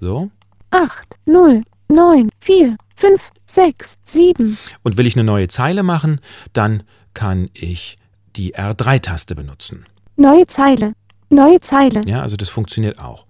So. 0.00 0.30
8, 0.70 1.16
0, 1.26 1.62
9, 1.88 2.28
4, 2.40 2.76
5, 2.96 3.30
6, 3.46 3.94
7, 4.04 4.58
Und 4.82 4.96
will 4.96 5.06
ich 5.06 5.16
eine 5.16 5.24
neue 5.24 5.48
Zeile 5.48 5.82
machen, 5.82 6.20
dann 6.52 6.82
kann 7.14 7.50
ich 7.54 7.98
die 8.36 8.54
R3-Taste 8.54 9.34
benutzen. 9.34 9.84
neue 10.16 10.46
Zeile, 10.46 10.92
neue 11.28 11.60
Zeile, 11.60 12.02
Ja, 12.06 12.22
also 12.22 12.36
das 12.36 12.48
funktioniert 12.48 12.98
auch. 13.00 13.26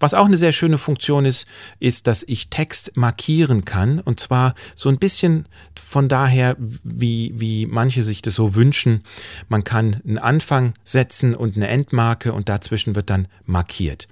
Was 0.00 0.14
auch 0.14 0.26
eine 0.26 0.36
sehr 0.36 0.52
schöne 0.52 0.78
Funktion 0.78 1.24
ist, 1.24 1.46
ist, 1.80 2.06
dass 2.06 2.24
ich 2.26 2.48
Text 2.48 2.96
markieren 2.96 3.64
kann. 3.64 4.00
Und 4.00 4.20
zwar 4.20 4.54
so 4.74 4.88
ein 4.88 4.98
bisschen 4.98 5.46
von 5.74 6.08
daher, 6.08 6.56
wie, 6.58 7.32
wie 7.34 7.66
manche 7.66 8.02
sich 8.02 8.22
das 8.22 8.34
so 8.34 8.54
wünschen. 8.54 9.02
Man 9.48 9.64
kann 9.64 10.00
einen 10.06 10.18
Anfang 10.18 10.74
setzen 10.84 11.34
und 11.34 11.56
eine 11.56 11.68
Endmarke 11.68 12.32
und 12.32 12.48
dazwischen 12.48 12.94
wird 12.94 13.10
dann 13.10 13.28
markiert. 13.44 14.08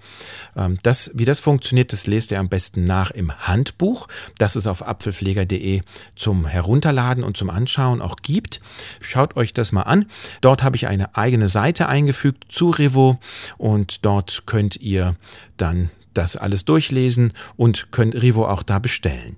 Ähm, 0.57 0.77
Das, 0.83 1.11
wie 1.14 1.25
das 1.25 1.40
funktioniert, 1.40 1.93
das 1.93 2.07
lest 2.07 2.31
ihr 2.31 2.40
am 2.40 2.49
besten 2.49 2.85
nach 2.85 3.11
im 3.11 3.33
Handbuch, 3.47 4.09
das 4.38 4.57
es 4.57 4.66
auf 4.66 4.87
apfelpfleger.de 4.87 5.83
zum 6.16 6.47
Herunterladen 6.47 7.25
und 7.25 7.37
zum 7.37 7.51
Anschauen 7.51 8.01
auch 8.01 8.16
gibt. 8.23 8.61
Schaut 9.01 9.37
euch 9.37 9.53
das 9.55 9.73
mal 9.73 9.83
an. 9.83 10.07
Dort 10.40 10.62
habe 10.62 10.77
ich 10.77 10.87
eine 10.87 11.16
eigene 11.16 11.49
Seite 11.49 11.88
eingefügt 11.88 12.47
zu 12.51 12.71
Revo 12.71 13.19
und 13.59 14.05
dort 14.05 14.45
könnt 14.47 14.77
ihr 14.77 15.16
dann 15.57 15.70
das 16.15 16.37
alles 16.37 16.65
durchlesen 16.65 17.33
und 17.57 17.93
könnt 17.93 18.15
Revo 18.15 18.47
auch 18.47 18.63
da 18.63 18.79
bestellen. 18.79 19.37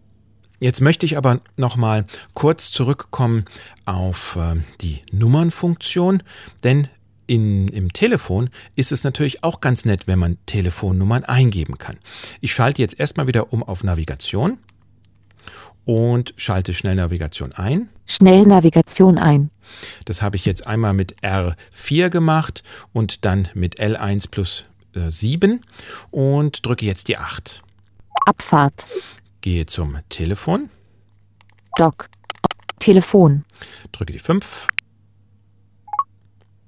Jetzt 0.61 0.81
möchte 0.81 1.07
ich 1.07 1.17
aber 1.17 1.41
noch 1.57 1.77
mal 1.77 2.07
kurz 2.35 2.71
zurückkommen 2.71 3.47
auf 3.85 4.37
äh, 4.37 4.61
die 4.81 5.01
Nummernfunktion, 5.11 6.23
denn 6.63 6.89
in, 7.27 7.69
im 7.69 7.93
Telefon 7.93 8.51
ist 8.77 8.93
es 8.93 9.05
natürlich 9.05 9.43
auch 9.43 9.61
ganz 9.61 9.85
nett, 9.85 10.07
wenn 10.07 10.19
man 10.19 10.39
Telefonnummern 10.47 11.25
eingeben 11.25 11.79
kann. 11.79 11.97
Ich 12.41 12.53
schalte 12.53 12.83
jetzt 12.83 12.99
erstmal 13.01 13.27
wieder 13.27 13.53
um 13.53 13.63
auf 13.63 13.83
Navigation 13.83 14.59
und 15.85 16.35
schalte 16.37 16.75
Schnellnavigation 16.75 17.53
ein. 17.53 17.89
Schnellnavigation 18.07 19.19
ein, 19.19 19.51
Das 20.05 20.23
habe 20.23 20.37
ich 20.37 20.45
jetzt 20.45 20.67
einmal 20.67 20.95
mit 20.95 21.23
R4 21.23 22.11
gemacht 22.11 22.63
und 22.93 23.25
dann 23.25 23.49
mit 23.55 23.81
L1 23.81 24.31
plus 24.31 24.67
äh, 24.95 25.11
7 25.11 25.61
und 26.11 26.65
drücke 26.65 26.87
jetzt 26.87 27.09
die 27.09 27.17
8. 27.19 27.63
Abfahrt, 28.27 28.87
Gehe 29.41 29.67
zum 29.67 29.99
Telefon, 30.09 30.71
Dock, 31.77 32.09
Telefon, 32.79 33.45
drücke 33.91 34.13
die 34.13 34.19
5. 34.19 34.67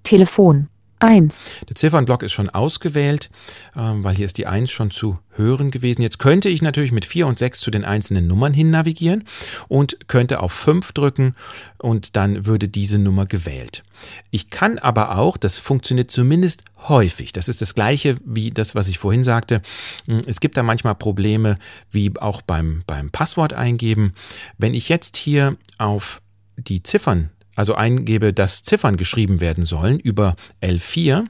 Telefon, 0.02 0.68
1, 1.04 1.40
Der 1.68 1.76
Ziffernblock 1.76 2.22
ist 2.22 2.32
schon 2.32 2.48
ausgewählt, 2.48 3.30
ähm, 3.76 4.02
weil 4.02 4.16
hier 4.16 4.26
ist 4.26 4.38
die 4.38 4.46
1 4.46 4.70
schon 4.70 4.90
zu 4.90 5.18
hören 5.30 5.70
gewesen. 5.70 6.02
Jetzt 6.02 6.18
könnte 6.18 6.48
ich 6.48 6.62
natürlich 6.62 6.92
mit 6.92 7.04
4 7.04 7.26
und 7.26 7.38
6 7.38 7.60
zu 7.60 7.70
den 7.70 7.84
einzelnen 7.84 8.26
Nummern 8.26 8.54
hin 8.54 8.70
navigieren 8.70 9.24
und 9.68 10.08
könnte 10.08 10.40
auf 10.40 10.52
5 10.52 10.92
drücken 10.92 11.34
und 11.78 12.16
dann 12.16 12.46
würde 12.46 12.68
diese 12.68 12.98
Nummer 12.98 13.26
gewählt. 13.26 13.82
Ich 14.30 14.48
kann 14.50 14.78
aber 14.78 15.18
auch, 15.18 15.36
das 15.36 15.58
funktioniert 15.58 16.10
zumindest 16.10 16.62
häufig, 16.88 17.32
das 17.32 17.48
ist 17.48 17.60
das 17.60 17.74
gleiche 17.74 18.16
wie 18.24 18.50
das, 18.50 18.74
was 18.74 18.88
ich 18.88 18.98
vorhin 18.98 19.24
sagte, 19.24 19.60
hm, 20.06 20.22
es 20.26 20.40
gibt 20.40 20.56
da 20.56 20.62
manchmal 20.62 20.94
Probleme, 20.94 21.58
wie 21.90 22.12
auch 22.18 22.40
beim, 22.42 22.80
beim 22.86 23.10
Passwort 23.10 23.52
eingeben. 23.52 24.14
Wenn 24.56 24.74
ich 24.74 24.88
jetzt 24.88 25.16
hier 25.16 25.56
auf 25.78 26.22
die 26.56 26.82
Ziffern 26.82 27.30
also 27.56 27.74
eingebe, 27.74 28.32
dass 28.32 28.62
Ziffern 28.62 28.96
geschrieben 28.96 29.40
werden 29.40 29.64
sollen 29.64 29.98
über 29.98 30.36
L4 30.62 31.24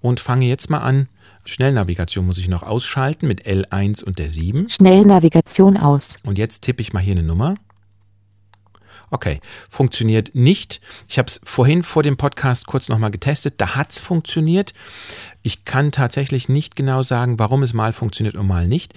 und 0.00 0.20
fange 0.20 0.46
jetzt 0.46 0.70
mal 0.70 0.80
an. 0.80 1.08
Schnellnavigation 1.44 2.26
muss 2.26 2.38
ich 2.38 2.48
noch 2.48 2.62
ausschalten 2.62 3.28
mit 3.28 3.46
L1 3.46 4.04
und 4.04 4.18
der 4.18 4.30
7. 4.30 4.68
Schnellnavigation 4.68 5.76
aus, 5.76 6.18
Und 6.26 6.38
jetzt 6.38 6.62
tippe 6.62 6.82
ich 6.82 6.92
mal 6.92 7.00
hier 7.00 7.12
eine 7.12 7.22
Nummer. 7.22 7.54
Okay, 9.10 9.40
funktioniert 9.70 10.34
nicht. 10.34 10.80
Ich 11.06 11.18
habe 11.18 11.28
es 11.28 11.40
vorhin 11.44 11.84
vor 11.84 12.02
dem 12.02 12.16
Podcast 12.16 12.66
kurz 12.66 12.88
nochmal 12.88 13.12
getestet. 13.12 13.54
Da 13.58 13.76
hat 13.76 13.92
es 13.92 14.00
funktioniert. 14.00 14.72
Ich 15.42 15.64
kann 15.64 15.92
tatsächlich 15.92 16.48
nicht 16.48 16.74
genau 16.74 17.04
sagen, 17.04 17.38
warum 17.38 17.62
es 17.62 17.72
mal 17.72 17.92
funktioniert 17.92 18.34
und 18.34 18.48
mal 18.48 18.66
nicht. 18.66 18.94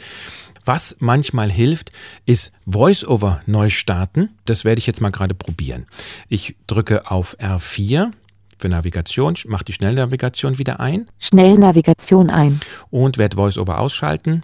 Was 0.69 0.97
manchmal 0.99 1.49
hilft, 1.49 1.91
ist 2.27 2.51
VoiceOver 2.67 3.41
neu 3.47 3.71
starten. 3.71 4.37
Das 4.45 4.65
werde 4.65 4.77
ich 4.77 4.85
jetzt 4.85 5.01
mal 5.01 5.09
gerade 5.09 5.33
probieren. 5.33 5.87
Ich 6.27 6.57
drücke 6.67 7.09
auf 7.09 7.35
R4 7.39 8.11
für 8.59 8.69
Navigation, 8.69 9.35
mache 9.47 9.65
die 9.65 9.73
Schnellnavigation 9.73 10.59
wieder 10.59 10.79
ein. 10.79 11.09
Schnellnavigation 11.17 12.29
ein, 12.29 12.59
und 12.91 13.17
werde 13.17 13.35
VoiceOver 13.35 13.79
ausschalten. 13.79 14.43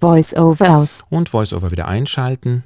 Voice 0.00 0.34
over 0.34 0.76
aus, 0.76 1.02
und 1.10 1.32
VoiceOver 1.32 1.72
wieder 1.72 1.88
einschalten. 1.88 2.62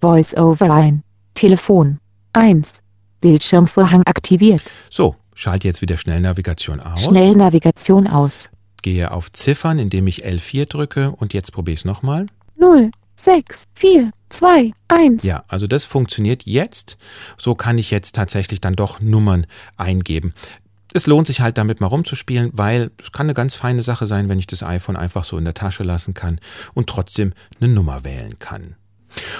Voice 0.00 0.36
over 0.36 0.72
ein, 0.72 1.02
Telefon, 1.34 1.98
1, 2.32 2.80
Bildschirmvorhang 3.20 4.04
aktiviert, 4.06 4.62
So, 4.88 5.16
schalte 5.34 5.66
jetzt 5.66 5.82
wieder 5.82 5.96
Schnellnavigation 5.96 6.78
aus. 6.78 7.06
Schnellnavigation 7.06 8.06
aus, 8.06 8.50
Gehe 8.82 9.10
auf 9.10 9.30
Ziffern, 9.32 9.78
indem 9.78 10.06
ich 10.06 10.24
L4 10.24 10.66
drücke 10.66 11.10
und 11.12 11.34
jetzt 11.34 11.52
probiere 11.52 11.74
ich 11.74 11.80
es 11.80 11.84
nochmal. 11.84 12.26
0, 12.56 12.90
6, 13.16 13.64
4, 13.74 14.10
2, 14.30 14.72
1, 14.88 15.24
Ja, 15.24 15.44
also 15.48 15.66
das 15.66 15.84
funktioniert 15.84 16.44
jetzt. 16.44 16.96
So 17.36 17.54
kann 17.54 17.78
ich 17.78 17.90
jetzt 17.90 18.14
tatsächlich 18.14 18.60
dann 18.60 18.76
doch 18.76 19.00
Nummern 19.00 19.46
eingeben. 19.76 20.32
es 20.92 21.06
lohnt 21.06 21.26
sich 21.28 21.40
halt 21.40 21.56
damit 21.58 21.80
mal 21.80 21.86
rumzuspielen, 21.86 22.50
weil 22.52 22.90
es 23.02 23.12
kann 23.12 23.26
eine 23.26 23.34
ganz 23.34 23.54
feine 23.54 23.82
Sache 23.82 24.06
sein, 24.06 24.28
wenn 24.28 24.38
ich 24.38 24.46
das 24.46 24.62
iPhone 24.62 24.96
einfach 24.96 25.24
so 25.24 25.38
in 25.38 25.44
der 25.44 25.54
Tasche 25.54 25.84
lassen 25.84 26.14
kann 26.14 26.40
und 26.74 26.88
trotzdem 26.88 27.32
eine 27.60 27.72
Nummer 27.72 28.04
wählen 28.04 28.38
kann. 28.38 28.74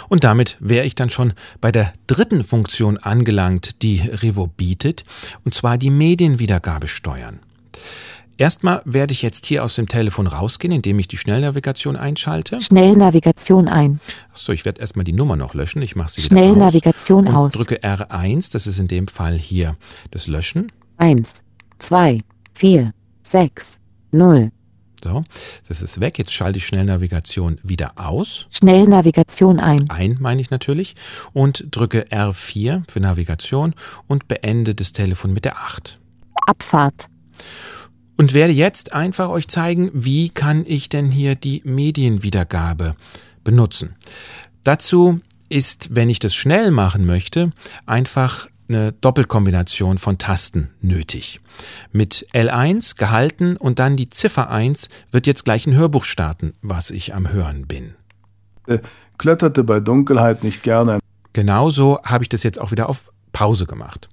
Und 0.09 0.25
damit 0.25 0.57
wäre 0.61 0.85
ich 0.85 0.95
dann 0.97 1.11
schon 1.11 1.33
bei 1.61 1.71
der 1.73 1.93
dritten 2.07 2.43
Funktion 2.45 2.99
angelangt, 2.99 3.83
die 3.83 4.01
Revo 4.01 4.47
bietet, 4.49 5.05
und 5.45 5.55
zwar 5.55 5.79
die 5.79 5.91
Medienwiedergabe 5.91 6.89
steuern. 6.89 7.39
Erstmal 8.41 8.81
werde 8.87 9.13
ich 9.13 9.21
jetzt 9.21 9.45
hier 9.45 9.63
aus 9.63 9.75
dem 9.75 9.87
Telefon 9.87 10.27
rausgehen, 10.27 10.73
indem 10.73 10.99
ich 10.99 11.07
die 11.07 11.19
Schnellnavigation 11.19 11.95
einschalte. 11.95 12.59
Schnellnavigation 12.63 13.69
ein. 13.69 14.01
Achso, 14.33 14.53
ich 14.53 14.65
werde 14.65 14.81
erstmal 14.81 15.05
die 15.05 15.13
Nummer 15.13 15.37
noch 15.37 15.53
löschen. 15.53 15.83
Ich 15.83 15.95
mache 15.95 16.13
sie 16.13 16.25
wieder 16.25 16.29
Schnellnavigation 16.29 17.29
aus. 17.29 17.55
aus. 17.55 17.67
drücke 17.67 17.83
R1, 17.83 18.51
das 18.51 18.67
ist 18.67 18.79
in 18.79 18.89
dem 18.89 19.09
Fall 19.09 19.39
hier 19.39 19.77
das 20.11 20.27
Löschen. 20.27 20.73
1, 20.97 21.43
2, 21.81 22.23
4, 22.55 22.95
6, 23.25 23.79
0. 24.13 24.51
So, 25.05 25.23
das 25.69 25.83
ist 25.83 26.01
weg. 26.01 26.19
Jetzt 26.19 26.33
schalte 26.33 26.57
ich 26.57 26.67
Schnellnavigation 26.67 27.61
wieder 27.63 27.93
aus. 27.97 28.47
Schnellnavigation 28.49 29.61
ein. 29.61 29.91
Ein 29.91 30.17
meine 30.19 30.41
ich 30.41 30.49
natürlich. 30.49 30.97
Und 31.35 31.67
drücke 31.73 32.07
R4 32.07 32.91
für 32.91 33.01
Navigation 33.01 33.75
und 34.07 34.29
beende 34.29 34.75
das 34.75 34.93
Telefon 34.93 35.35
mit 35.35 35.45
der 35.45 35.59
8. 35.59 36.01
Abfahrt. 36.47 37.11
Und 38.21 38.35
werde 38.35 38.53
jetzt 38.53 38.93
einfach 38.93 39.31
euch 39.31 39.49
zeigen, 39.49 39.91
wie 39.95 40.29
kann 40.29 40.67
ich 40.67 40.91
denn 40.91 41.11
hier 41.11 41.37
die 41.37 41.63
Medienwiedergabe 41.65 42.95
benutzen. 43.45 43.97
Dazu 44.63 45.21
ist, 45.49 45.95
wenn 45.97 46.11
ich 46.11 46.19
das 46.19 46.35
schnell 46.35 46.71
machen 46.71 47.07
möchte, 47.07 47.51
einfach 47.87 48.47
eine 48.69 48.93
Doppelkombination 48.93 49.97
von 49.97 50.19
Tasten 50.19 50.69
nötig. 50.83 51.41
Mit 51.93 52.27
L1 52.35 52.99
gehalten 52.99 53.57
und 53.57 53.79
dann 53.79 53.97
die 53.97 54.11
Ziffer 54.11 54.51
1 54.51 54.89
wird 55.11 55.27
jetzt 55.27 55.47
gleich 55.47 55.67
ein 55.67 55.75
Hörbuch 55.75 56.05
starten, 56.05 56.53
was 56.61 56.91
ich 56.91 57.15
am 57.15 57.33
Hören 57.33 57.67
bin. 57.67 57.95
Äh, 58.67 58.81
kletterte 59.17 59.65
bei 59.65 59.81
Dunkelheit 59.81 60.45
nicht 60.45 60.63
gerne. 60.63 60.99
Genauso 61.33 61.99
habe 62.05 62.25
ich 62.25 62.29
das 62.29 62.43
jetzt 62.43 62.61
auch 62.61 62.71
wieder 62.71 62.91
auf 62.91 63.15
Pause 63.33 63.65
gemacht. 63.65 64.11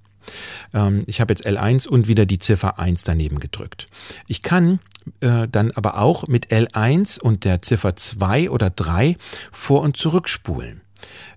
Ähm, 0.74 1.04
ich 1.08 1.22
habe 1.22 1.34
jetzt 1.34 1.46
L1 1.46 1.88
und 1.88 2.08
wieder 2.08 2.26
die 2.26 2.40
Ziffer 2.40 2.80
1 2.80 3.04
daneben 3.04 3.40
gedrückt. 3.40 3.88
Ich 4.28 4.42
kann 4.42 4.80
äh, 5.22 5.48
dann 5.48 5.72
aber 5.72 6.00
auch 6.00 6.28
mit 6.28 6.52
L1 6.52 7.20
und 7.20 7.44
der 7.46 7.62
Ziffer 7.62 7.96
2 7.96 8.50
oder 8.50 8.70
3 8.70 9.18
vor- 9.52 9.82
und 9.82 9.98
zurückspulen. 9.98 10.82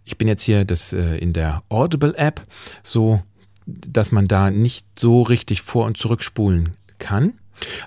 Ich 0.04 0.18
bin 0.18 0.28
jetzt 0.28 0.42
hier 0.42 0.64
das, 0.64 0.92
äh, 0.92 1.16
in 1.18 1.32
der 1.32 1.62
Audible 1.68 2.16
App, 2.16 2.42
so 2.82 3.22
dass 3.66 4.12
man 4.12 4.26
da 4.26 4.50
nicht 4.50 4.86
so 4.98 5.22
richtig 5.22 5.62
vor- 5.62 5.86
und 5.86 5.96
zurückspulen 5.96 6.76
kann. 6.98 7.34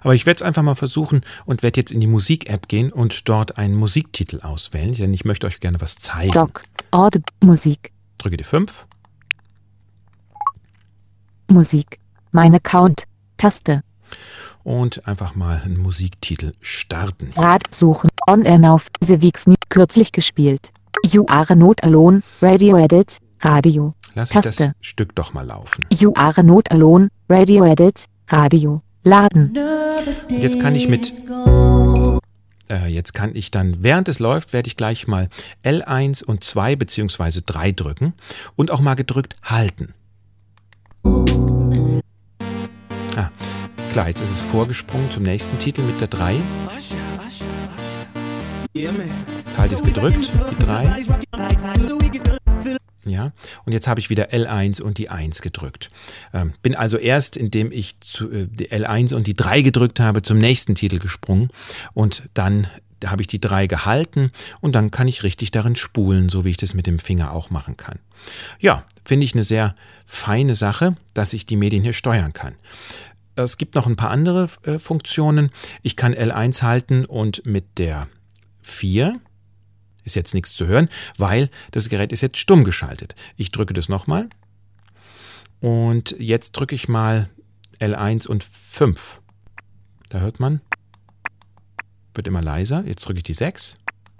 Aber 0.02 0.13
ich 0.13 0.26
werde 0.26 0.38
es 0.38 0.42
einfach 0.44 0.62
mal 0.62 0.76
versuchen 0.76 1.22
und 1.46 1.63
werde 1.63 1.80
jetzt 1.80 1.92
in 1.92 2.00
die 2.00 2.08
Musik-App 2.08 2.68
gehen 2.68 2.92
und 2.92 3.28
dort 3.28 3.58
einen 3.58 3.76
Musiktitel 3.76 4.42
auswählen, 4.42 4.94
denn 4.94 5.13
ich 5.13 5.26
möchte 5.26 5.48
euch 5.48 5.60
gerne 5.60 5.82
was 5.82 5.96
zeigen. 5.96 6.32
Doc. 6.32 6.63
Audible. 6.92 7.26
Musik. 7.42 7.92
Drücke 8.20 8.38
die 8.38 8.44
5. 8.44 8.86
Musik. 11.47 11.99
Mein 12.32 12.56
Account. 12.56 13.03
Taste. 13.38 13.84
und 14.63 15.08
einfach 15.08 15.36
mal 15.36 15.62
einen 15.63 15.77
Musiktitel 15.77 16.53
starten. 16.62 17.32
Rad 17.36 17.73
suchen. 17.73 18.10
On 18.27 18.45
Air 18.45 18.71
auf. 18.71 18.88
The 19.01 19.21
Weeks. 19.21 19.45
Kürzlich 19.69 20.12
gespielt. 20.12 20.71
You 21.06 21.25
are 21.27 21.56
not 21.56 21.84
alone. 21.84 22.21
Radio 22.41 22.77
Edit. 22.77 23.17
Radio. 23.41 23.93
Lass 24.15 24.29
ich 24.29 24.36
das 24.36 24.45
Taste. 24.45 24.73
Stück 24.79 25.15
doch 25.15 25.34
mal 25.34 25.45
laufen. 25.45 25.84
You 25.91 26.13
are 26.15 26.43
not 26.43 26.71
alone. 26.71 27.10
Radio 27.27 27.65
Edit. 27.65 28.06
Radio. 28.29 28.82
Laden. 29.03 29.58
Jetzt 30.29 30.62
kann 30.62 30.75
ich 30.75 30.88
mit 30.88 31.12
äh, 32.69 32.88
jetzt 32.88 33.13
kann 33.13 33.36
ich 33.36 33.51
dann, 33.51 33.84
während 33.84 34.08
es 34.08 34.19
läuft, 34.19 34.53
werde 34.53 34.67
ich 34.67 34.77
gleich 34.77 35.08
mal 35.08 35.27
L1 35.65 36.23
und 36.23 36.45
2 36.45 36.77
beziehungsweise 36.77 37.41
3 37.41 37.73
drücken 37.73 38.13
und 38.56 38.71
auch 38.71 38.79
mal 38.79 38.95
gedrückt 38.95 39.36
halten. 39.43 39.93
Klar, 43.93 44.08
jetzt 44.08 44.21
ist 44.21 44.32
es 44.32 44.41
vorgesprungen 44.41 45.12
zum 45.12 45.21
nächsten 45.21 45.60
Titel 45.60 45.84
mit 45.84 46.01
der 46.01 46.08
3. 46.08 46.36
Jetzt 48.73 48.91
halte 49.56 49.75
ich 49.75 49.82
es 49.82 49.86
gedrückt, 49.86 50.32
die 50.49 50.65
3. 50.65 50.95
Ja, 53.06 53.34
und 53.65 53.73
jetzt 53.73 53.88
habe 53.88 53.99
ich 53.99 54.10
wieder 54.10 54.32
L1 54.32 54.82
und 54.82 54.97
die 54.97 55.10
1 55.10 55.43
gedrückt. 55.43 55.89
Ähm, 56.34 56.53
bin 56.63 56.73
also 56.73 56.97
erst, 56.97 57.38
indem 57.38 57.71
ich 57.71 57.99
zu, 57.99 58.32
äh, 58.32 58.47
die 58.47 58.71
L1 58.71 59.13
und 59.13 59.27
die 59.27 59.36
3 59.36 59.62
gedrückt 59.62 59.99
habe, 59.99 60.23
zum 60.23 60.39
nächsten 60.39 60.73
Titel 60.73 60.97
gesprungen 60.97 61.49
und 61.93 62.23
dann 62.34 62.65
habe 63.06 63.21
ich 63.21 63.27
die 63.27 63.41
3 63.41 63.67
gehalten 63.67 64.32
und 64.60 64.73
dann 64.73 64.89
kann 64.89 65.08
ich 65.08 65.21
richtig 65.21 65.51
darin 65.51 65.75
spulen, 65.75 66.29
so 66.29 66.45
wie 66.45 66.49
ich 66.49 66.58
das 66.58 66.73
mit 66.73 66.88
dem 66.88 66.97
Finger 66.97 67.32
auch 67.32 67.51
machen 67.51 67.77
kann. 67.77 67.99
Ja, 68.60 68.86
finde 69.06 69.25
ich 69.25 69.34
eine 69.34 69.43
sehr 69.43 69.75
feine 70.06 70.56
Sache, 70.56 70.95
dass 71.13 71.34
ich 71.34 71.45
die 71.45 71.58
Medien 71.58 71.84
hier 71.84 71.93
steuern 71.93 72.34
kann. 72.34 72.56
Es 73.36 73.58
gibt 73.58 73.76
noch 73.76 73.88
ein 73.88 73.96
paar 73.96 74.12
andere 74.12 74.50
äh, 74.63 74.80
Funktionen. 74.80 75.50
Ich 75.82 75.96
kann 75.96 76.13
L1 76.13 76.62
halten 76.62 77.06
und 77.06 77.46
mit 77.46 77.78
der 77.80 78.08
4 78.62 79.19
ist 80.04 80.15
jetzt 80.15 80.34
nichts 80.34 80.54
zu 80.54 80.67
hören, 80.67 80.89
weil 81.17 81.50
das 81.72 81.89
Gerät 81.89 82.12
ist 82.12 82.22
jetzt 82.22 82.38
stumm 82.38 82.63
geschaltet. 82.63 83.15
Ich 83.38 83.52
drücke 83.52 83.74
das 83.74 83.89
nochmal. 83.89 84.30
Und 85.62 86.15
jetzt 86.19 86.52
drücke 86.52 86.76
ich 86.76 86.89
mal 86.89 87.30
L1 87.80 88.28
und 88.28 88.43
5. 88.43 89.22
Da 90.10 90.19
hört 90.19 90.39
man. 90.39 90.62
Wird 92.13 92.28
immer 92.28 92.41
leiser. 92.41 92.84
Jetzt 92.86 93.08
drücke 93.08 93.19
ich 93.19 93.24
die 93.24 93.34
6. 93.34 93.76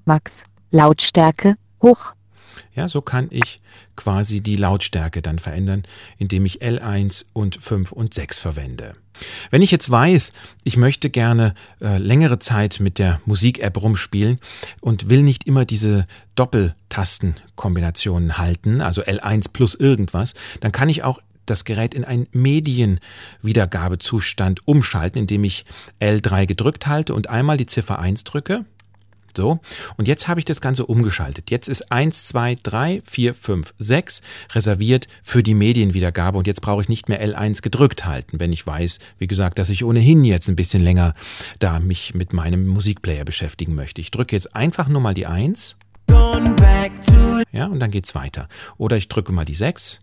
Max. 0.06 0.46
Lautstärke. 0.72 1.56
Hoch. 1.82 2.14
Ja, 2.74 2.88
so 2.88 3.02
kann 3.02 3.28
ich 3.32 3.60
quasi 3.96 4.42
die 4.42 4.56
Lautstärke 4.56 5.22
dann 5.22 5.38
verändern, 5.40 5.84
indem 6.18 6.46
ich 6.46 6.62
L1 6.62 7.26
und 7.34 7.62
5 7.62 7.92
und 7.92 8.14
6 8.14 8.40
verwende. 8.40 8.94
Wenn 9.52 9.62
ich 9.62 9.72
jetzt 9.72 9.92
weiß, 9.92 10.32
ich 10.64 10.78
möchte 10.78 11.10
gerne 11.10 11.54
äh, 11.82 11.98
längere 11.98 12.40
Zeit 12.40 12.80
mit 12.80 13.00
der 13.00 13.20
Musik-App 13.26 13.82
rumspielen 13.82 14.40
und 14.82 15.10
will 15.10 15.22
nicht 15.22 15.46
immer 15.46 15.66
diese 15.66 16.06
Doppeltastenkombinationen 16.36 18.38
halten, 18.38 18.82
also 18.82 19.02
L1 19.04 19.52
plus 19.54 19.76
irgendwas, 19.76 20.34
dann 20.62 20.72
kann 20.72 20.88
ich 20.90 21.04
auch 21.04 21.20
das 21.46 21.66
Gerät 21.66 21.94
in 21.94 22.06
einen 22.06 22.28
Medienwiedergabezustand 22.32 24.66
umschalten, 24.68 25.20
indem 25.20 25.44
ich 25.44 25.66
L3 26.00 26.46
gedrückt 26.46 26.88
halte 26.88 27.14
und 27.14 27.30
einmal 27.30 27.58
die 27.58 27.66
Ziffer 27.66 28.00
1 28.00 28.24
drücke. 28.24 28.64
So, 29.36 29.60
und 29.98 30.08
jetzt 30.08 30.28
habe 30.28 30.40
ich 30.40 30.46
das 30.46 30.62
Ganze 30.62 30.86
umgeschaltet. 30.86 31.50
Jetzt 31.50 31.68
ist 31.68 31.92
1, 31.92 32.28
2, 32.28 32.58
3, 32.62 33.02
4, 33.02 33.34
5, 33.34 33.74
6 33.80 34.22
reserviert 34.52 35.08
für 35.24 35.42
die 35.42 35.56
Medienwiedergabe 35.56 36.38
und 36.38 36.46
jetzt 36.46 36.62
brauche 36.62 36.84
ich 36.84 36.90
nicht 36.90 37.10
mehr 37.10 37.24
L1 37.26 37.62
gedrückt 37.62 38.06
halten, 38.06 38.40
wenn 38.40 38.54
ich 38.54 38.66
weiß, 38.66 39.00
wie 39.18 39.28
gesagt, 39.28 39.58
dass 39.58 39.70
ich 39.70 39.84
ohnehin 39.84 40.24
jetzt 40.24 40.50
ein 40.50 40.56
bisschen 40.56 40.84
länger 40.84 41.16
da 41.60 41.80
mich 41.80 42.14
mit 42.14 42.34
meinem 42.34 42.68
Musikplayer 42.68 43.26
beschäftigen 43.26 43.76
möchte. 43.76 44.02
Ich 44.02 44.12
drücke 44.12 44.36
jetzt 44.36 44.56
einfach 44.56 44.88
nur 44.88 45.02
mal 45.02 45.14
die 45.14 45.26
1. 45.26 45.76
Ja, 47.52 47.68
und 47.68 47.80
dann 47.80 47.92
geht's 47.92 48.14
weiter. 48.16 48.48
Oder 48.78 48.98
ich 48.98 49.08
drücke 49.08 49.32
mal 49.32 49.46
die 49.46 49.56
6. 49.56 50.00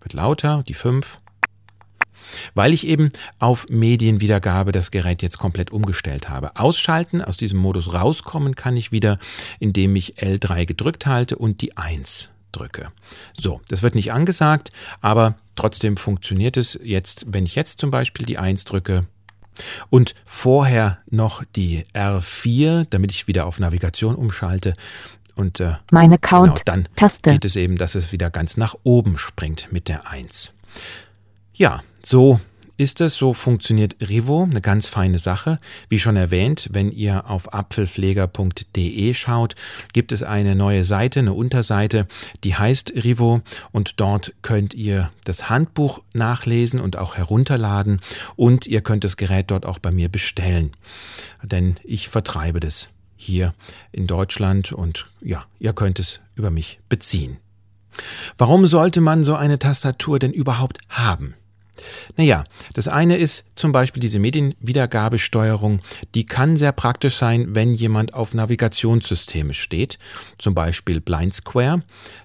Wird 0.00 0.12
lauter, 0.12 0.62
die 0.66 0.74
5 0.74 1.18
weil 2.54 2.72
ich 2.72 2.86
eben 2.86 3.10
auf 3.38 3.66
Medienwiedergabe 3.70 4.72
das 4.72 4.90
Gerät 4.90 5.22
jetzt 5.22 5.38
komplett 5.38 5.70
umgestellt 5.70 6.28
habe. 6.28 6.56
Ausschalten, 6.56 7.22
aus 7.22 7.36
diesem 7.36 7.58
Modus 7.58 7.92
rauskommen 7.92 8.54
kann 8.54 8.76
ich 8.76 8.92
wieder, 8.92 9.18
indem 9.58 9.96
ich 9.96 10.16
L3 10.18 10.66
gedrückt 10.66 11.06
halte 11.06 11.36
und 11.36 11.60
die 11.60 11.76
1 11.76 12.28
drücke. 12.52 12.88
So, 13.32 13.60
das 13.68 13.82
wird 13.82 13.94
nicht 13.94 14.12
angesagt, 14.12 14.70
aber 15.00 15.36
trotzdem 15.56 15.96
funktioniert 15.96 16.56
es 16.56 16.78
jetzt, 16.82 17.26
wenn 17.28 17.44
ich 17.44 17.54
jetzt 17.54 17.78
zum 17.78 17.90
Beispiel 17.90 18.26
die 18.26 18.38
1 18.38 18.64
drücke, 18.64 19.02
und 19.90 20.14
vorher 20.24 20.98
noch 21.10 21.44
die 21.56 21.84
R4, 21.94 22.86
damit 22.90 23.10
ich 23.10 23.26
wieder 23.26 23.46
auf 23.46 23.58
Navigation 23.58 24.14
umschalte. 24.14 24.72
Und 25.34 25.60
äh, 25.60 25.74
Mein 25.90 26.12
Account. 26.12 26.64
genau 26.64 26.64
dann 26.64 26.88
Taste. 26.96 27.32
geht 27.32 27.44
es 27.44 27.56
eben, 27.56 27.76
dass 27.76 27.94
es 27.94 28.12
wieder 28.12 28.30
ganz 28.30 28.56
nach 28.56 28.74
oben 28.82 29.18
springt 29.18 29.68
mit 29.70 29.88
der 29.88 30.08
1. 30.08 30.52
Ja, 31.58 31.82
so 32.04 32.38
ist 32.76 33.00
es, 33.00 33.14
so 33.14 33.32
funktioniert 33.32 33.96
Rivo, 34.08 34.44
eine 34.44 34.60
ganz 34.60 34.86
feine 34.86 35.18
Sache. 35.18 35.58
Wie 35.88 35.98
schon 35.98 36.14
erwähnt, 36.14 36.68
wenn 36.70 36.92
ihr 36.92 37.28
auf 37.28 37.52
apfelpfleger.de 37.52 39.12
schaut, 39.14 39.56
gibt 39.92 40.12
es 40.12 40.22
eine 40.22 40.54
neue 40.54 40.84
Seite, 40.84 41.18
eine 41.18 41.32
Unterseite, 41.32 42.06
die 42.44 42.54
heißt 42.54 42.92
Rivo 43.02 43.40
und 43.72 43.98
dort 43.98 44.34
könnt 44.42 44.72
ihr 44.72 45.10
das 45.24 45.50
Handbuch 45.50 46.00
nachlesen 46.12 46.78
und 46.78 46.96
auch 46.96 47.16
herunterladen 47.16 48.02
und 48.36 48.68
ihr 48.68 48.80
könnt 48.80 49.02
das 49.02 49.16
Gerät 49.16 49.50
dort 49.50 49.66
auch 49.66 49.80
bei 49.80 49.90
mir 49.90 50.08
bestellen, 50.08 50.70
denn 51.42 51.74
ich 51.82 52.08
vertreibe 52.08 52.60
das 52.60 52.86
hier 53.16 53.52
in 53.90 54.06
Deutschland 54.06 54.70
und 54.70 55.06
ja, 55.20 55.42
ihr 55.58 55.72
könnt 55.72 55.98
es 55.98 56.20
über 56.36 56.52
mich 56.52 56.78
beziehen. 56.88 57.38
Warum 58.36 58.68
sollte 58.68 59.00
man 59.00 59.24
so 59.24 59.34
eine 59.34 59.58
Tastatur 59.58 60.20
denn 60.20 60.32
überhaupt 60.32 60.78
haben? 60.88 61.34
Naja, 62.16 62.44
das 62.74 62.88
eine 62.88 63.16
ist 63.16 63.44
zum 63.54 63.72
Beispiel 63.72 64.00
diese 64.00 64.18
Medienwiedergabesteuerung, 64.18 65.80
die 66.14 66.26
kann 66.26 66.56
sehr 66.56 66.72
praktisch 66.72 67.16
sein, 67.16 67.54
wenn 67.54 67.74
jemand 67.74 68.14
auf 68.14 68.34
Navigationssysteme 68.34 69.54
steht, 69.54 69.98
zum 70.38 70.54
Beispiel 70.54 71.00
Blind 71.00 71.34
Square. 71.34 71.80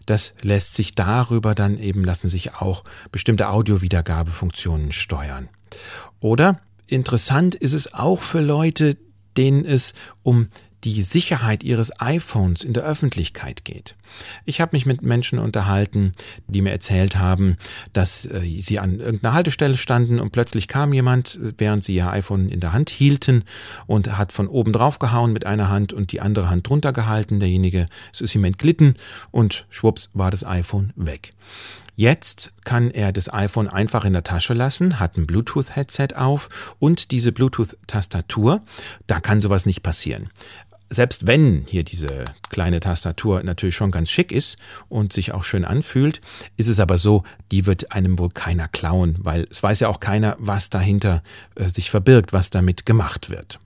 Das 0.06 0.34
lässt 0.42 0.76
sich 0.76 0.96
darüber 0.96 1.56
dann 1.56 1.78
eben, 1.78 2.04
lassen 2.04 2.30
sich 2.30 2.56
auch 2.56 2.84
bestimmte 3.12 3.50
Audiowiedergabefunktionen 3.50 4.92
steuern. 4.92 5.50
Oder 6.20 6.60
interessant 6.88 7.56
ist 7.56 7.74
es 7.74 7.94
auch 7.94 8.22
für 8.22 8.42
Leute, 8.42 8.98
denen 9.38 9.66
es 9.66 9.94
um 10.22 10.50
die 10.84 11.04
Sicherheit 11.04 11.63
ihres 11.63 11.91
iPhones 12.00 12.63
in 12.63 12.74
der 12.74 12.84
Öffentlichkeit 12.84 13.63
geht. 13.63 13.96
Ich 14.46 14.60
habe 14.62 14.76
mich 14.76 14.86
mit 14.86 15.02
Menschen 15.02 15.39
unterhalten, 15.39 16.12
die 16.48 16.62
mir 16.62 16.72
erzählt 16.72 17.15
haben, 17.15 17.58
dass 17.93 18.26
äh, 18.26 18.41
sie 18.60 18.80
an 18.80 19.00
irgendeiner 19.00 19.34
Haltestelle 19.34 19.78
standen 19.78 20.19
und 20.19 20.32
plötzlich 20.32 20.67
kam 20.67 20.93
jemand, 20.93 21.39
während 21.58 21.84
sie 21.84 21.96
ihr 21.96 22.10
iPhone 22.10 22.50
in 22.50 22.60
der 22.60 22.74
Hand 22.74 22.89
hielten 22.89 23.43
und 23.88 24.17
hat 24.17 24.32
von 24.32 24.48
oben 24.48 24.74
drauf 24.74 25.00
gehauen 25.00 25.34
mit 25.34 25.46
einer 25.46 25.69
Hand 25.69 25.93
und 25.93 26.12
die 26.12 26.22
andere 26.22 26.50
Hand 26.50 26.67
drunter 26.67 26.93
gehalten. 26.93 27.39
Derjenige, 27.39 27.86
es 28.12 28.22
ist 28.22 28.36
ihm 28.36 28.43
entglitten 28.43 28.96
und 29.32 29.65
schwupps 29.69 30.10
war 30.13 30.32
das 30.32 30.46
iPhone 30.46 30.91
weg. 30.96 31.32
Jetzt 31.96 32.52
kann 32.63 32.89
er 32.89 33.12
das 33.12 33.32
iPhone 33.32 33.67
einfach 33.67 34.04
in 34.04 34.13
der 34.13 34.24
Tasche 34.24 34.56
lassen, 34.56 35.00
hat 35.00 35.15
ein 35.15 35.28
Bluetooth-Headset 35.28 36.15
auf 36.15 36.76
und 36.80 37.12
diese 37.12 37.32
Bluetooth-Tastatur. 37.32 38.63
Da 39.06 39.19
kann 39.19 39.41
sowas 39.41 39.67
nicht 39.67 39.84
passieren 39.84 40.30
selbst 40.89 41.28
wenn 41.28 41.65
hier 41.67 41.84
diese 41.84 42.24
kleine 42.50 42.80
Tastatur 42.80 43.43
natürlich 43.43 43.76
schon 43.76 43.91
ganz 43.91 44.10
schick 44.10 44.32
ist 44.32 44.58
und 44.89 45.13
sich 45.13 45.34
auch 45.34 45.43
schön 45.43 45.65
anfühlt, 45.65 46.22
ist 46.58 46.67
es 46.67 46.80
aber 46.80 46.98
so, 46.98 47.24
die 47.52 47.65
wird 47.65 47.91
einem 47.91 48.19
wohl 48.19 48.30
keiner 48.30 48.67
klauen, 48.67 49.15
weil 49.19 49.48
es 49.50 49.62
weiß 49.63 49.80
ja 49.82 49.88
auch 49.88 50.00
keiner, 50.00 50.36
was 50.39 50.69
dahinter 50.69 51.24
äh, 51.56 51.69
sich 51.69 51.89
verbirgt, 51.89 52.34
was 52.34 52.50
damit 52.50 52.86
gemacht 52.86 53.30
wird. 53.30 53.60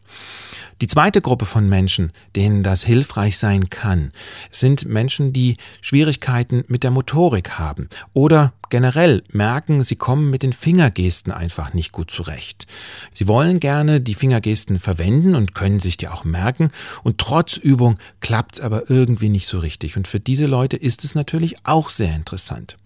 Die 0.81 0.87
zweite 0.87 1.21
Gruppe 1.21 1.45
von 1.45 1.67
Menschen, 1.67 2.11
denen 2.35 2.61
das 2.61 2.83
hilfreich 2.83 3.37
sein 3.37 3.69
kann, 3.69 4.11
sind 4.51 4.85
Menschen, 4.85 5.33
die 5.33 5.57
Schwierigkeiten 5.81 6.63
mit 6.67 6.83
der 6.83 6.91
Motorik 6.91 7.57
haben 7.57 7.89
oder 8.13 8.53
generell 8.69 9.23
merken, 9.31 9.83
sie 9.83 9.95
kommen 9.95 10.29
mit 10.29 10.43
den 10.43 10.53
Fingergesten 10.53 11.31
einfach 11.31 11.73
nicht 11.73 11.91
gut 11.91 12.11
zurecht. 12.11 12.67
Sie 13.13 13.27
wollen 13.27 13.59
gerne 13.59 14.01
die 14.01 14.13
Fingergesten 14.13 14.77
verwenden 14.77 15.35
und 15.35 15.55
können 15.55 15.79
sich 15.79 15.97
die 15.97 16.09
auch 16.09 16.23
merken 16.23 16.71
und 17.03 17.17
trotz 17.17 17.57
Übung 17.57 17.97
klappt 18.19 18.55
es 18.55 18.61
aber 18.61 18.89
irgendwie 18.89 19.29
nicht 19.29 19.47
so 19.47 19.59
richtig. 19.59 19.97
Und 19.97 20.07
für 20.07 20.19
diese 20.19 20.45
Leute 20.45 20.77
ist 20.77 21.03
es 21.03 21.15
natürlich 21.15 21.55
auch 21.63 21.89
sehr 21.89 22.13
interessant. 22.15 22.77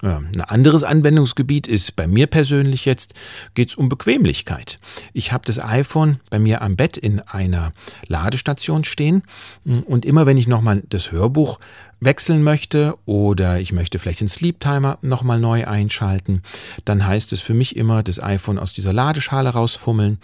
ein 0.00 0.40
anderes 0.42 0.82
Anwendungsgebiet 0.82 1.66
ist 1.66 1.96
bei 1.96 2.06
mir 2.06 2.26
persönlich 2.26 2.84
jetzt, 2.84 3.14
geht 3.54 3.70
es 3.70 3.74
um 3.74 3.88
Bequemlichkeit. 3.88 4.76
Ich 5.12 5.32
habe 5.32 5.44
das 5.46 5.58
iPhone 5.58 6.20
bei 6.30 6.38
mir 6.38 6.62
am 6.62 6.76
Bett 6.76 6.96
in 6.96 7.20
einer 7.32 7.72
Ladestation 8.06 8.84
stehen 8.84 9.22
und 9.64 10.04
immer 10.04 10.26
wenn 10.26 10.38
ich 10.38 10.48
nochmal 10.48 10.82
das 10.88 11.12
Hörbuch 11.12 11.58
wechseln 12.04 12.42
möchte 12.42 12.96
oder 13.06 13.60
ich 13.60 13.72
möchte 13.72 13.98
vielleicht 13.98 14.20
den 14.20 14.28
Sleep 14.28 14.58
Timer 14.58 14.98
nochmal 15.02 15.38
neu 15.38 15.66
einschalten, 15.66 16.42
dann 16.84 17.06
heißt 17.06 17.32
es 17.32 17.40
für 17.40 17.54
mich 17.54 17.76
immer, 17.76 18.02
das 18.02 18.22
iPhone 18.22 18.58
aus 18.58 18.72
dieser 18.72 18.92
Ladeschale 18.92 19.50
rausfummeln, 19.50 20.18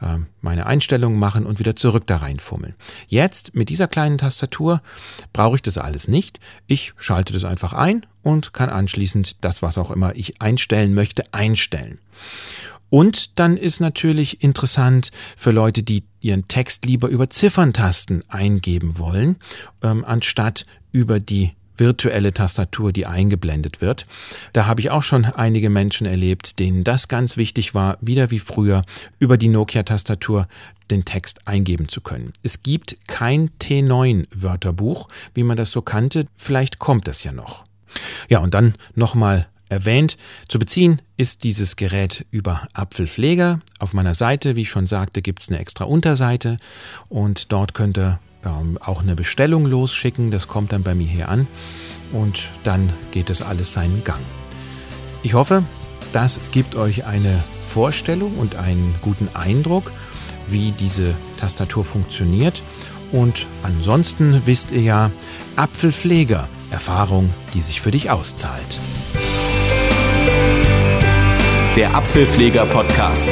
ähm, 0.00 0.26
meine 0.40 0.66
Einstellungen 0.66 1.18
machen 1.18 1.46
und 1.46 1.58
wieder 1.58 1.74
zurück 1.74 2.04
da 2.06 2.18
reinfummeln. 2.18 2.74
Jetzt 3.08 3.54
mit 3.54 3.68
dieser 3.68 3.88
kleinen 3.88 4.18
Tastatur 4.18 4.80
brauche 5.32 5.56
ich 5.56 5.62
das 5.62 5.78
alles 5.78 6.08
nicht. 6.08 6.38
Ich 6.66 6.92
schalte 6.98 7.32
das 7.32 7.44
einfach 7.44 7.72
ein 7.72 8.06
und 8.22 8.52
kann 8.52 8.70
anschließend 8.70 9.44
das, 9.44 9.62
was 9.62 9.78
auch 9.78 9.90
immer 9.90 10.14
ich 10.14 10.40
einstellen 10.40 10.94
möchte, 10.94 11.24
einstellen. 11.32 11.98
Und 12.90 13.38
dann 13.38 13.56
ist 13.56 13.80
natürlich 13.80 14.42
interessant 14.42 15.10
für 15.36 15.50
Leute, 15.50 15.82
die 15.82 16.04
ihren 16.20 16.48
Text 16.48 16.86
lieber 16.86 17.08
über 17.08 17.28
Zifferntasten 17.28 18.22
eingeben 18.28 18.98
wollen, 18.98 19.36
ähm, 19.82 20.04
anstatt 20.04 20.64
über 20.92 21.20
die 21.20 21.52
virtuelle 21.76 22.32
Tastatur, 22.32 22.92
die 22.92 23.06
eingeblendet 23.06 23.80
wird. 23.80 24.06
Da 24.52 24.66
habe 24.66 24.80
ich 24.80 24.90
auch 24.90 25.02
schon 25.02 25.24
einige 25.24 25.70
Menschen 25.70 26.06
erlebt, 26.06 26.58
denen 26.58 26.84
das 26.84 27.08
ganz 27.08 27.36
wichtig 27.36 27.74
war, 27.74 27.98
wieder 28.00 28.30
wie 28.30 28.38
früher 28.38 28.82
über 29.18 29.36
die 29.36 29.48
Nokia-Tastatur 29.48 30.46
den 30.90 31.04
Text 31.04 31.46
eingeben 31.48 31.88
zu 31.88 32.00
können. 32.00 32.32
Es 32.42 32.62
gibt 32.62 32.96
kein 33.06 33.50
T9-Wörterbuch, 33.60 35.08
wie 35.34 35.42
man 35.42 35.56
das 35.56 35.70
so 35.70 35.82
kannte. 35.82 36.26
Vielleicht 36.36 36.78
kommt 36.78 37.08
das 37.08 37.24
ja 37.24 37.32
noch. 37.32 37.64
Ja, 38.28 38.40
und 38.40 38.54
dann 38.54 38.74
nochmal 38.94 39.48
erwähnt. 39.74 40.16
Zu 40.48 40.58
beziehen 40.58 41.02
ist 41.16 41.44
dieses 41.44 41.76
Gerät 41.76 42.24
über 42.30 42.66
Apfelpfleger. 42.72 43.60
Auf 43.78 43.92
meiner 43.92 44.14
Seite, 44.14 44.56
wie 44.56 44.62
ich 44.62 44.70
schon 44.70 44.86
sagte, 44.86 45.20
gibt 45.20 45.42
es 45.42 45.48
eine 45.48 45.58
extra 45.58 45.84
Unterseite 45.84 46.56
und 47.08 47.52
dort 47.52 47.74
könnt 47.74 47.98
ihr 47.98 48.20
ähm, 48.44 48.78
auch 48.80 49.02
eine 49.02 49.16
Bestellung 49.16 49.66
losschicken. 49.66 50.30
Das 50.30 50.48
kommt 50.48 50.72
dann 50.72 50.82
bei 50.82 50.94
mir 50.94 51.06
hier 51.06 51.28
an 51.28 51.46
und 52.12 52.48
dann 52.62 52.92
geht 53.10 53.30
es 53.30 53.42
alles 53.42 53.72
seinen 53.72 54.04
Gang. 54.04 54.22
Ich 55.22 55.34
hoffe, 55.34 55.64
das 56.12 56.40
gibt 56.52 56.76
euch 56.76 57.04
eine 57.06 57.42
Vorstellung 57.68 58.38
und 58.38 58.56
einen 58.56 58.94
guten 59.02 59.28
Eindruck, 59.34 59.90
wie 60.46 60.70
diese 60.72 61.14
Tastatur 61.40 61.84
funktioniert. 61.84 62.62
Und 63.10 63.46
ansonsten 63.62 64.42
wisst 64.46 64.70
ihr 64.70 64.82
ja, 64.82 65.10
Apfelpfleger, 65.56 66.48
Erfahrung, 66.70 67.30
die 67.54 67.60
sich 67.60 67.80
für 67.80 67.90
dich 67.90 68.10
auszahlt. 68.10 68.78
Der 71.76 71.94
Apfelpfleger 71.94 72.66
Podcast. 72.66 73.26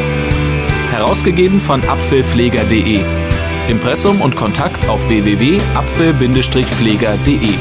Herausgegeben 0.90 1.60
von 1.60 1.84
apfelpfleger.de 1.84 3.00
Impressum 3.68 4.20
und 4.20 4.34
Kontakt 4.34 4.88
auf 4.88 5.08
www.apfel-pfleger.de 5.08 7.54